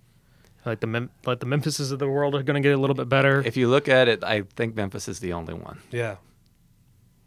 Like 0.66 0.82
the 0.82 0.88
Mem- 0.88 1.10
like 1.26 1.40
the 1.40 1.46
Memphises 1.46 1.92
of 1.92 2.00
the 2.00 2.10
world 2.10 2.36
are 2.36 2.44
going 2.44 2.62
to 2.62 2.68
get 2.68 2.76
a 2.78 2.80
little 2.82 2.96
bit 2.96 3.08
better. 3.10 3.42
If 3.46 3.56
you 3.58 3.70
look 3.70 3.88
at 3.88 4.08
it, 4.10 4.24
I 4.24 4.42
think 4.58 4.76
Memphis 4.76 5.08
is 5.08 5.20
the 5.22 5.32
only 5.34 5.54
one. 5.54 5.80
Yeah. 5.92 6.18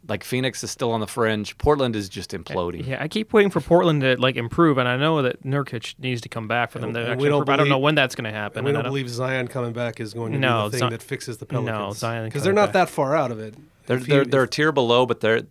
Like 0.07 0.25
Phoenix 0.25 0.61
is 0.65 0.69
still 0.71 0.91
on 0.91 0.99
the 0.99 1.07
fringe. 1.07 1.57
Portland 1.57 1.95
is 1.95 2.09
just 2.09 2.31
imploding. 2.31 2.85
yeah, 2.85 3.01
I 3.01 3.07
keep 3.07 3.31
waiting 3.31 3.49
for 3.49 3.61
Portland 3.61 4.01
to 4.01 4.19
like 4.19 4.35
improve, 4.35 4.77
and 4.77 4.87
I 4.87 4.97
know 4.97 5.21
that 5.21 5.43
Nurkic 5.43 5.95
needs 5.97 6.19
to 6.21 6.29
come 6.29 6.47
back 6.47 6.71
for 6.71 6.79
them 6.79 6.89
And- 6.89 6.95
to 6.95 7.01
and 7.03 7.09
actually 7.13 7.23
we 7.23 7.29
don't 7.29 7.39
improve. 7.43 7.53
I 7.53 7.57
don't 7.57 7.69
know 7.69 7.79
when 7.79 7.95
that's 7.95 8.13
going 8.15 8.25
to 8.25 8.37
happen. 8.37 8.57
And 8.59 8.65
we 8.65 8.71
and 8.71 8.77
I 8.79 8.81
don't 8.81 8.89
believe 8.91 9.07
Zion 9.09 9.47
coming 9.47 9.71
back 9.71 10.01
is 10.01 10.13
going 10.13 10.33
to 10.33 10.37
No, 10.39 10.63
be 10.63 10.65
the 10.65 10.71
thing 10.71 10.79
Zion- 10.79 10.91
that 10.91 11.03
fixes 11.03 11.37
the 11.37 11.45
Pelicans. 11.45 11.71
no, 11.77 11.91
Zion 11.93 12.25
because 12.25 12.43
they're 12.43 12.51
not 12.51 12.67
back. 12.73 12.87
that 12.87 12.89
far 12.89 13.15
out 13.15 13.31
of 13.31 13.39
it. 13.39 13.55
They're 13.85 13.97
If 13.97 14.05
they're, 14.07 14.25
they're 14.25 14.43
a 14.43 14.47
tier 14.47 14.71
below, 14.73 15.05
but 15.05 15.21
they're 15.21 15.43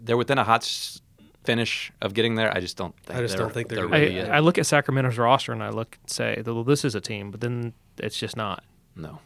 they're 0.00 0.16
within 0.16 0.38
a 0.38 0.44
hot 0.44 0.62
s- 0.62 1.00
finish 1.44 1.90
of 2.00 2.14
getting 2.14 2.36
there. 2.36 2.56
I 2.56 2.60
just 2.60 2.76
don't. 2.76 2.94
think 3.04 3.18
I 3.18 3.22
just 3.22 3.36
they're, 3.36 3.44
don't 3.46 3.52
think 3.52 3.68
they're 3.68 3.78
they're 3.78 3.86
gonna 3.88 3.96
I, 3.96 4.00
really 4.00 4.12
be 4.14 4.18
it. 4.20 4.30
I 4.30 4.38
look 4.38 4.58
at 4.58 4.66
Sacramento's 4.66 5.18
roster 5.18 5.52
and 5.52 5.62
I 5.62 5.70
look 5.70 5.98
and 6.00 6.10
say, 6.10 6.42
well, 6.46 6.62
this 6.64 6.84
is 6.84 6.94
a 6.94 7.00
team, 7.00 7.30
but 7.32 7.40
then 7.40 7.72
it's 7.98 8.16
just 8.18 8.36
not. 8.36 8.62
no. 8.94 9.18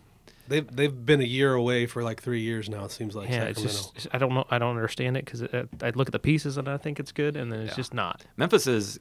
They've 0.53 0.77
they've 0.77 1.07
been 1.07 1.21
a 1.23 1.25
year 1.38 1.55
away 1.55 1.87
for 1.87 2.03
like 2.03 2.21
three 2.23 2.43
years 2.43 2.69
now. 2.69 2.85
It 2.85 2.91
seems 2.91 3.15
like 3.17 3.31
yeah, 3.31 3.45
it's 3.45 3.62
just 3.62 4.07
I 4.12 4.19
don't 4.19 4.35
know. 4.35 4.45
I 4.51 4.59
don't 4.59 4.77
understand 4.77 5.17
it 5.17 5.25
because 5.25 5.43
I 5.43 5.91
look 5.95 6.09
at 6.09 6.12
the 6.12 6.19
pieces 6.19 6.59
and 6.59 6.69
I 6.69 6.77
think 6.77 7.01
it's 7.01 7.11
good, 7.12 7.37
and 7.37 7.51
then 7.51 7.61
it's 7.61 7.71
Yeah. 7.73 7.77
just 7.77 7.95
not. 7.95 8.25
Memphis 8.37 8.67
is 8.67 9.01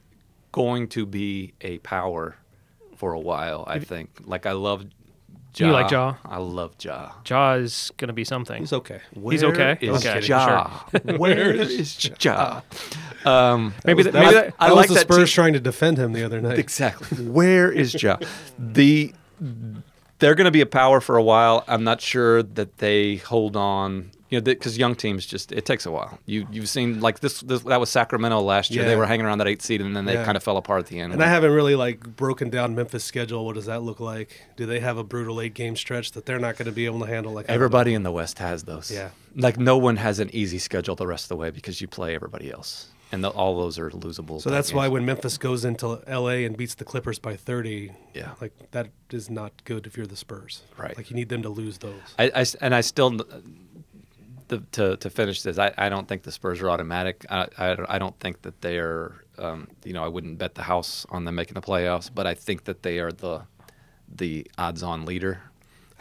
going 0.54 0.88
to 0.90 1.06
be 1.06 1.54
a 1.62 1.78
power 1.80 2.36
for 2.96 3.12
a 3.14 3.20
while. 3.20 3.66
I 3.68 3.80
think. 3.80 4.10
Like 4.24 4.46
I 4.46 4.54
love. 4.54 4.86
Ja. 5.58 5.68
You 5.68 5.74
like 5.74 5.92
Ja? 5.92 6.16
I 6.24 6.38
love 6.38 6.76
Ja. 6.80 7.12
Ja 7.28 7.56
is 7.56 7.92
going 7.98 8.08
to 8.08 8.14
be 8.14 8.24
something. 8.24 8.62
He's 8.62 8.72
okay. 8.72 9.02
He's 9.30 9.44
okay? 9.44 9.78
Is 9.82 10.06
Okay, 10.06 10.22
Ja? 10.26 10.70
Where 11.18 11.52
is 11.54 12.10
Ja? 12.22 12.62
Um, 13.26 13.74
Maybe 13.84 14.04
That 14.04 14.14
that, 14.14 14.20
maybe 14.22 14.26
was- 14.28 14.46
that, 14.46 14.54
I 14.60 14.70
that 14.70 14.76
like 14.76 14.88
was 14.88 14.88
the 14.88 14.94
that 14.94 15.14
Spurs 15.14 15.30
team- 15.30 15.36
trying 15.36 15.54
to 15.54 15.60
defend 15.60 15.98
him 15.98 16.14
the 16.14 16.24
other 16.24 16.40
night. 16.40 16.58
Exactly. 16.58 17.26
Where 17.28 17.70
is 17.70 18.02
Ja? 18.02 18.16
The 18.58 19.14
they're 20.22 20.36
going 20.36 20.46
to 20.46 20.52
be 20.52 20.62
a 20.62 20.66
power 20.66 21.02
for 21.02 21.18
a 21.18 21.24
while. 21.24 21.66
I'm 21.68 21.84
not 21.84 22.00
sure 22.00 22.42
that 22.44 22.78
they 22.78 23.18
hold 23.18 23.58
on. 23.58 24.12
You 24.30 24.38
know, 24.40 24.44
because 24.46 24.78
young 24.78 24.96
teams 24.96 25.26
just 25.26 25.52
it 25.52 25.66
takes 25.66 25.86
a 25.86 25.92
while. 25.92 26.18
You 26.26 26.48
you've 26.54 26.70
seen 26.70 27.02
like 27.02 27.20
this, 27.20 27.42
this 27.42 27.64
that 27.64 27.82
was 27.82 27.90
Sacramento 27.90 28.40
last 28.40 28.72
year. 28.72 28.86
They 28.86 28.96
were 28.96 29.06
hanging 29.06 29.26
around 29.26 29.40
that 29.40 29.48
eight 29.50 29.62
seed, 29.62 29.82
and 29.82 29.94
then 29.94 30.06
they 30.06 30.14
Yeah. 30.14 30.24
kind 30.24 30.38
of 30.38 30.44
fell 30.44 30.56
apart 30.56 30.80
at 30.80 30.86
the 30.88 31.02
end. 31.02 31.12
And 31.12 31.22
I 31.22 31.28
haven't 31.28 31.52
really 31.52 31.76
like 31.76 32.16
broken 32.16 32.50
down 32.50 32.74
Memphis' 32.74 33.04
schedule. 33.04 33.46
What 33.46 33.56
does 33.56 33.66
that 33.66 33.82
look 33.84 34.00
like? 34.00 34.42
Do 34.56 34.66
they 34.66 34.80
have 34.80 34.98
a 34.98 35.04
brutal 35.04 35.42
eight 35.42 35.54
game 35.54 35.76
stretch 35.76 36.14
that 36.14 36.26
they're 36.26 36.40
not 36.40 36.56
going 36.56 36.68
to 36.68 36.72
be 36.72 36.86
able 36.86 37.02
to 37.02 37.08
handle? 37.08 37.34
Like 37.34 37.48
Everybody 37.50 37.94
in 37.94 38.04
the 38.04 38.12
West 38.14 38.40
has 38.40 38.64
those. 38.64 38.90
Yeah. 38.90 39.10
Like 39.36 39.58
no 39.60 39.78
one 39.78 39.98
has 39.98 40.20
an 40.20 40.30
easy 40.34 40.60
schedule 40.60 40.96
the 40.96 41.08
rest 41.08 41.26
of 41.26 41.30
the 41.30 41.36
way 41.36 41.50
because 41.50 41.82
you 41.82 41.90
play 41.90 42.16
everybody 42.16 42.50
else, 42.54 42.88
and 43.12 43.24
the, 43.24 43.30
all 43.30 43.58
those 43.60 43.78
are 43.78 43.90
losable. 43.92 44.42
So 44.42 44.50
that's 44.50 44.74
why 44.74 44.88
when 44.88 45.06
Memphis 45.06 45.38
goes 45.38 45.66
into 45.66 46.02
LA 46.08 46.46
and 46.46 46.56
beats 46.56 46.76
the 46.76 46.86
Clippers 46.86 47.20
by 47.20 47.36
30, 47.36 47.92
Yeah. 48.14 48.32
like 48.40 48.54
that 48.72 48.90
is 49.12 49.30
not 49.30 49.52
good 49.66 49.86
if 49.86 49.98
you're 49.98 50.08
the 50.08 50.16
Spurs. 50.16 50.64
Right. 50.78 50.96
Like 50.96 51.10
you 51.10 51.16
need 51.16 51.30
them 51.30 51.42
to 51.44 51.50
lose 51.50 51.78
those. 51.80 52.02
I, 52.18 52.32
I 52.36 52.46
and 52.62 52.74
I 52.74 52.82
still 52.82 53.10
the, 54.48 54.60
to 54.74 54.98
to 54.98 55.10
finish 55.10 55.42
this. 55.42 55.58
I, 55.58 55.74
I 55.78 55.90
don't 55.90 56.08
think 56.08 56.24
the 56.24 56.32
Spurs 56.32 56.62
are 56.62 56.70
automatic. 56.70 57.26
I, 57.30 57.48
I, 57.58 57.96
I 57.96 58.00
don't 58.00 58.20
think 58.20 58.42
that 58.44 58.62
they 58.62 58.78
are. 58.80 59.24
Um, 59.38 59.70
you 59.84 59.94
know, 59.94 60.04
I 60.04 60.08
wouldn't 60.08 60.38
bet 60.38 60.56
the 60.56 60.64
house 60.64 61.06
on 61.10 61.26
them 61.26 61.36
making 61.36 61.56
the 61.56 61.62
playoffs, 61.62 62.12
but 62.14 62.28
I 62.28 62.34
think 62.36 62.66
that 62.66 62.84
they 62.84 63.00
are 63.00 63.12
the 63.12 63.44
the 64.14 64.46
odds-on 64.58 65.06
leader. 65.06 65.42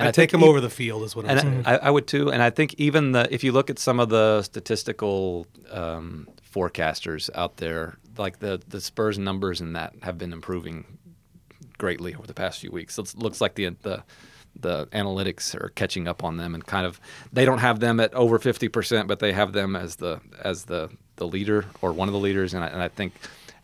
And 0.01 0.09
I 0.09 0.13
think 0.13 0.31
take 0.31 0.33
them 0.33 0.43
e- 0.43 0.49
over 0.49 0.61
the 0.61 0.71
field 0.71 1.03
is 1.05 1.15
what 1.15 1.29
I'm 1.29 1.39
saying. 1.39 1.63
I, 1.67 1.77
I 1.77 1.91
would 1.91 2.07
too. 2.07 2.33
And 2.33 2.43
I 2.43 2.51
think 2.51 2.75
even 2.79 3.13
the 3.13 3.33
if 3.33 3.45
you 3.45 3.53
look 3.53 3.71
at 3.71 3.79
some 3.79 4.01
of 4.01 4.09
the 4.09 4.43
statistical 4.43 5.47
um, 5.71 6.27
forecasters 6.55 7.31
out 7.35 7.59
there, 7.59 7.99
like 8.17 8.39
the 8.39 8.61
the 8.69 8.81
Spurs 8.81 9.19
numbers 9.19 9.61
in 9.61 9.75
that 9.75 9.95
have 10.03 10.19
been 10.19 10.33
improving 10.33 10.99
greatly 11.79 12.15
over 12.15 12.27
the 12.27 12.35
past 12.35 12.61
few 12.61 12.71
weeks. 12.71 12.99
It 12.99 13.15
looks 13.17 13.41
like 13.41 13.55
the 13.55 13.71
the 13.83 14.03
the 14.59 14.87
analytics 14.87 15.55
are 15.55 15.69
catching 15.71 16.09
up 16.09 16.25
on 16.25 16.37
them 16.37 16.55
and 16.55 16.67
kind 16.67 16.85
of 16.85 17.01
they 17.33 17.45
don't 17.45 17.59
have 17.59 17.79
them 17.79 18.01
at 18.01 18.13
over 18.15 18.39
50%, 18.39 19.07
but 19.07 19.21
they 19.21 19.33
have 19.33 19.53
them 19.53 19.77
as 19.77 19.97
the 19.97 20.21
as 20.43 20.65
the 20.65 20.91
the 21.17 21.27
leader 21.27 21.67
or 21.83 21.93
one 21.93 22.09
of 22.09 22.13
the 22.13 22.19
leaders. 22.19 22.55
And 22.55 22.65
I, 22.65 22.69
and 22.69 22.83
I 22.83 22.89
think, 22.89 23.13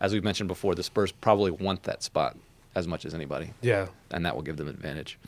as 0.01 0.13
we've 0.13 0.25
mentioned 0.25 0.49
before, 0.49 0.75
the 0.75 0.83
Spurs 0.83 1.13
probably 1.13 1.51
want 1.51 1.85
that 1.85 2.03
spot 2.03 2.37
as 2.77 2.87
much 2.87 3.07
as 3.07 3.15
anybody 3.15 3.53
yeah. 3.63 3.87
and 4.11 4.27
that 4.27 4.37
will 4.37 4.43
give 4.43 4.59
them 4.59 4.69
advantage. 4.69 5.19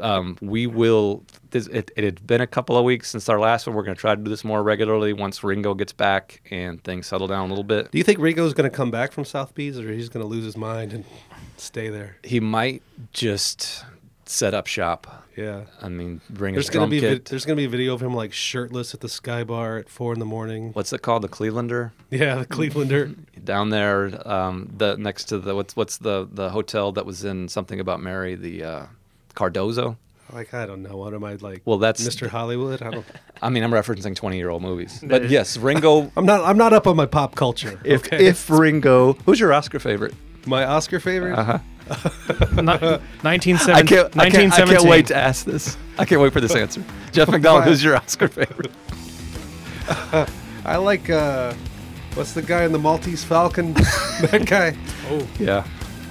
Um, 0.00 0.36
we 0.40 0.66
will. 0.66 1.24
This, 1.50 1.66
it, 1.68 1.90
it 1.96 2.04
had 2.04 2.26
been 2.26 2.40
a 2.40 2.46
couple 2.46 2.76
of 2.76 2.84
weeks 2.84 3.10
since 3.10 3.28
our 3.28 3.38
last 3.38 3.66
one. 3.66 3.74
We're 3.76 3.82
going 3.82 3.94
to 3.94 4.00
try 4.00 4.14
to 4.14 4.22
do 4.22 4.28
this 4.28 4.44
more 4.44 4.62
regularly 4.62 5.12
once 5.12 5.42
Ringo 5.42 5.74
gets 5.74 5.92
back 5.92 6.42
and 6.50 6.82
things 6.82 7.06
settle 7.06 7.26
down 7.26 7.46
a 7.46 7.48
little 7.48 7.64
bit. 7.64 7.90
Do 7.90 7.98
you 7.98 8.04
think 8.04 8.18
Ringo's 8.18 8.54
going 8.54 8.68
to 8.68 8.74
come 8.76 8.90
back 8.90 9.12
from 9.12 9.24
South 9.24 9.54
Beach 9.54 9.76
or 9.76 9.92
he's 9.92 10.08
going 10.08 10.24
to 10.24 10.28
lose 10.28 10.44
his 10.44 10.56
mind 10.56 10.92
and 10.92 11.04
stay 11.56 11.88
there? 11.88 12.16
He 12.22 12.40
might 12.40 12.82
just 13.12 13.84
set 14.26 14.54
up 14.54 14.66
shop. 14.66 15.24
Yeah. 15.36 15.64
I 15.82 15.88
mean, 15.88 16.20
bring 16.30 16.54
There's 16.54 16.66
his 16.66 16.74
gonna 16.74 16.88
be 16.88 16.98
vi- 16.98 17.20
there's 17.24 17.44
gonna 17.44 17.56
be 17.56 17.66
a 17.66 17.68
video 17.68 17.92
of 17.94 18.02
him 18.02 18.14
like 18.14 18.32
shirtless 18.32 18.94
at 18.94 19.00
the 19.00 19.08
Sky 19.08 19.44
Bar 19.44 19.76
at 19.78 19.88
four 19.88 20.12
in 20.14 20.18
the 20.18 20.24
morning. 20.24 20.72
What's 20.72 20.92
it 20.92 21.02
called? 21.02 21.22
The 21.22 21.28
Clevelander 21.28 21.92
Yeah, 22.10 22.36
the 22.36 22.46
Clevelander. 22.46 23.14
down 23.44 23.68
there, 23.70 24.26
um, 24.26 24.72
the 24.76 24.96
next 24.96 25.24
to 25.26 25.38
the 25.38 25.54
what's 25.54 25.76
what's 25.76 25.98
the 25.98 26.26
the 26.30 26.50
hotel 26.50 26.90
that 26.92 27.04
was 27.04 27.24
in 27.24 27.48
something 27.48 27.78
about 27.80 28.00
Mary, 28.00 28.34
the 28.34 28.64
uh, 28.64 28.86
Cardozo. 29.36 29.96
like 30.32 30.52
I 30.52 30.66
don't 30.66 30.82
know. 30.82 30.96
What 30.96 31.14
am 31.14 31.22
I 31.22 31.34
like? 31.36 31.62
Well, 31.64 31.78
that's- 31.78 32.04
Mr. 32.04 32.26
Hollywood. 32.28 32.82
I 32.82 32.90
don't. 32.90 33.06
I 33.42 33.48
mean, 33.50 33.62
I'm 33.62 33.70
referencing 33.70 34.16
20 34.16 34.36
year 34.36 34.50
old 34.50 34.62
movies, 34.62 35.00
but 35.06 35.28
yes, 35.30 35.56
Ringo. 35.56 36.10
I'm 36.16 36.26
not. 36.26 36.42
I'm 36.44 36.58
not 36.58 36.72
up 36.72 36.88
on 36.88 36.96
my 36.96 37.06
pop 37.06 37.36
culture. 37.36 37.78
If 37.84 38.06
okay? 38.06 38.26
if 38.26 38.50
Ringo, 38.50 39.12
who's 39.24 39.38
your 39.38 39.52
Oscar 39.52 39.78
favorite? 39.78 40.14
my 40.46 40.64
Oscar 40.64 40.98
favorite. 41.00 41.36
Uh-huh. 41.38 41.58
Ni- 42.52 42.64
1917 43.22 43.74
I 43.74 43.82
can't, 43.82 44.16
I, 44.16 44.30
can't, 44.30 44.52
I 44.52 44.64
can't 44.64 44.84
wait 44.84 45.06
to 45.08 45.16
ask 45.16 45.44
this. 45.44 45.76
I 45.98 46.04
can't 46.04 46.20
wait 46.20 46.32
for 46.32 46.40
this 46.40 46.54
answer. 46.54 46.82
Jeff 47.12 47.28
McDonald, 47.28 47.64
who's 47.64 47.82
your 47.82 47.96
Oscar 47.96 48.28
favorite? 48.28 48.70
I 50.64 50.76
like. 50.76 51.10
uh 51.10 51.52
What's 52.14 52.32
the 52.32 52.40
guy 52.42 52.64
in 52.64 52.72
the 52.72 52.78
Maltese 52.78 53.22
Falcon? 53.24 53.74
that 53.74 54.44
guy. 54.46 54.74
Oh, 55.10 55.28
Yeah, 55.38 55.66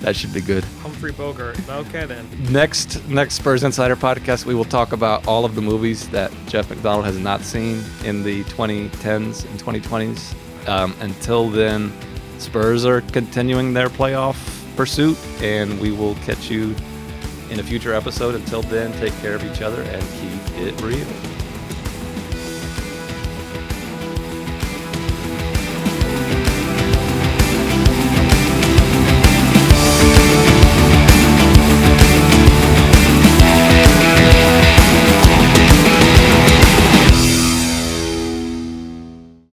that 0.05 0.15
should 0.15 0.31
be 0.31 0.39
good. 0.39 0.63
Humphrey 0.83 1.11
Bogart. 1.11 1.57
Okay 1.67 2.05
then. 2.05 2.29
Next, 2.51 3.03
next 3.07 3.33
Spurs 3.33 3.63
Insider 3.63 3.95
podcast, 3.95 4.45
we 4.45 4.53
will 4.53 4.63
talk 4.63 4.91
about 4.91 5.27
all 5.27 5.45
of 5.45 5.55
the 5.55 5.63
movies 5.63 6.07
that 6.09 6.31
Jeff 6.45 6.69
McDonald 6.69 7.05
has 7.05 7.17
not 7.17 7.41
seen 7.41 7.83
in 8.03 8.21
the 8.21 8.43
2010s 8.43 9.49
and 9.49 9.59
2020s. 9.59 10.69
Um, 10.69 10.95
until 10.99 11.49
then, 11.49 11.91
Spurs 12.37 12.85
are 12.85 13.01
continuing 13.01 13.73
their 13.73 13.89
playoff 13.89 14.37
pursuit, 14.75 15.17
and 15.41 15.81
we 15.81 15.91
will 15.91 16.13
catch 16.17 16.51
you 16.51 16.75
in 17.49 17.59
a 17.59 17.63
future 17.63 17.95
episode. 17.95 18.35
Until 18.35 18.61
then, 18.61 18.91
take 18.99 19.13
care 19.21 19.33
of 19.33 19.43
each 19.43 19.63
other 19.63 19.81
and 19.81 20.01
keep 20.19 20.59
it 20.59 20.79
real. 20.81 21.34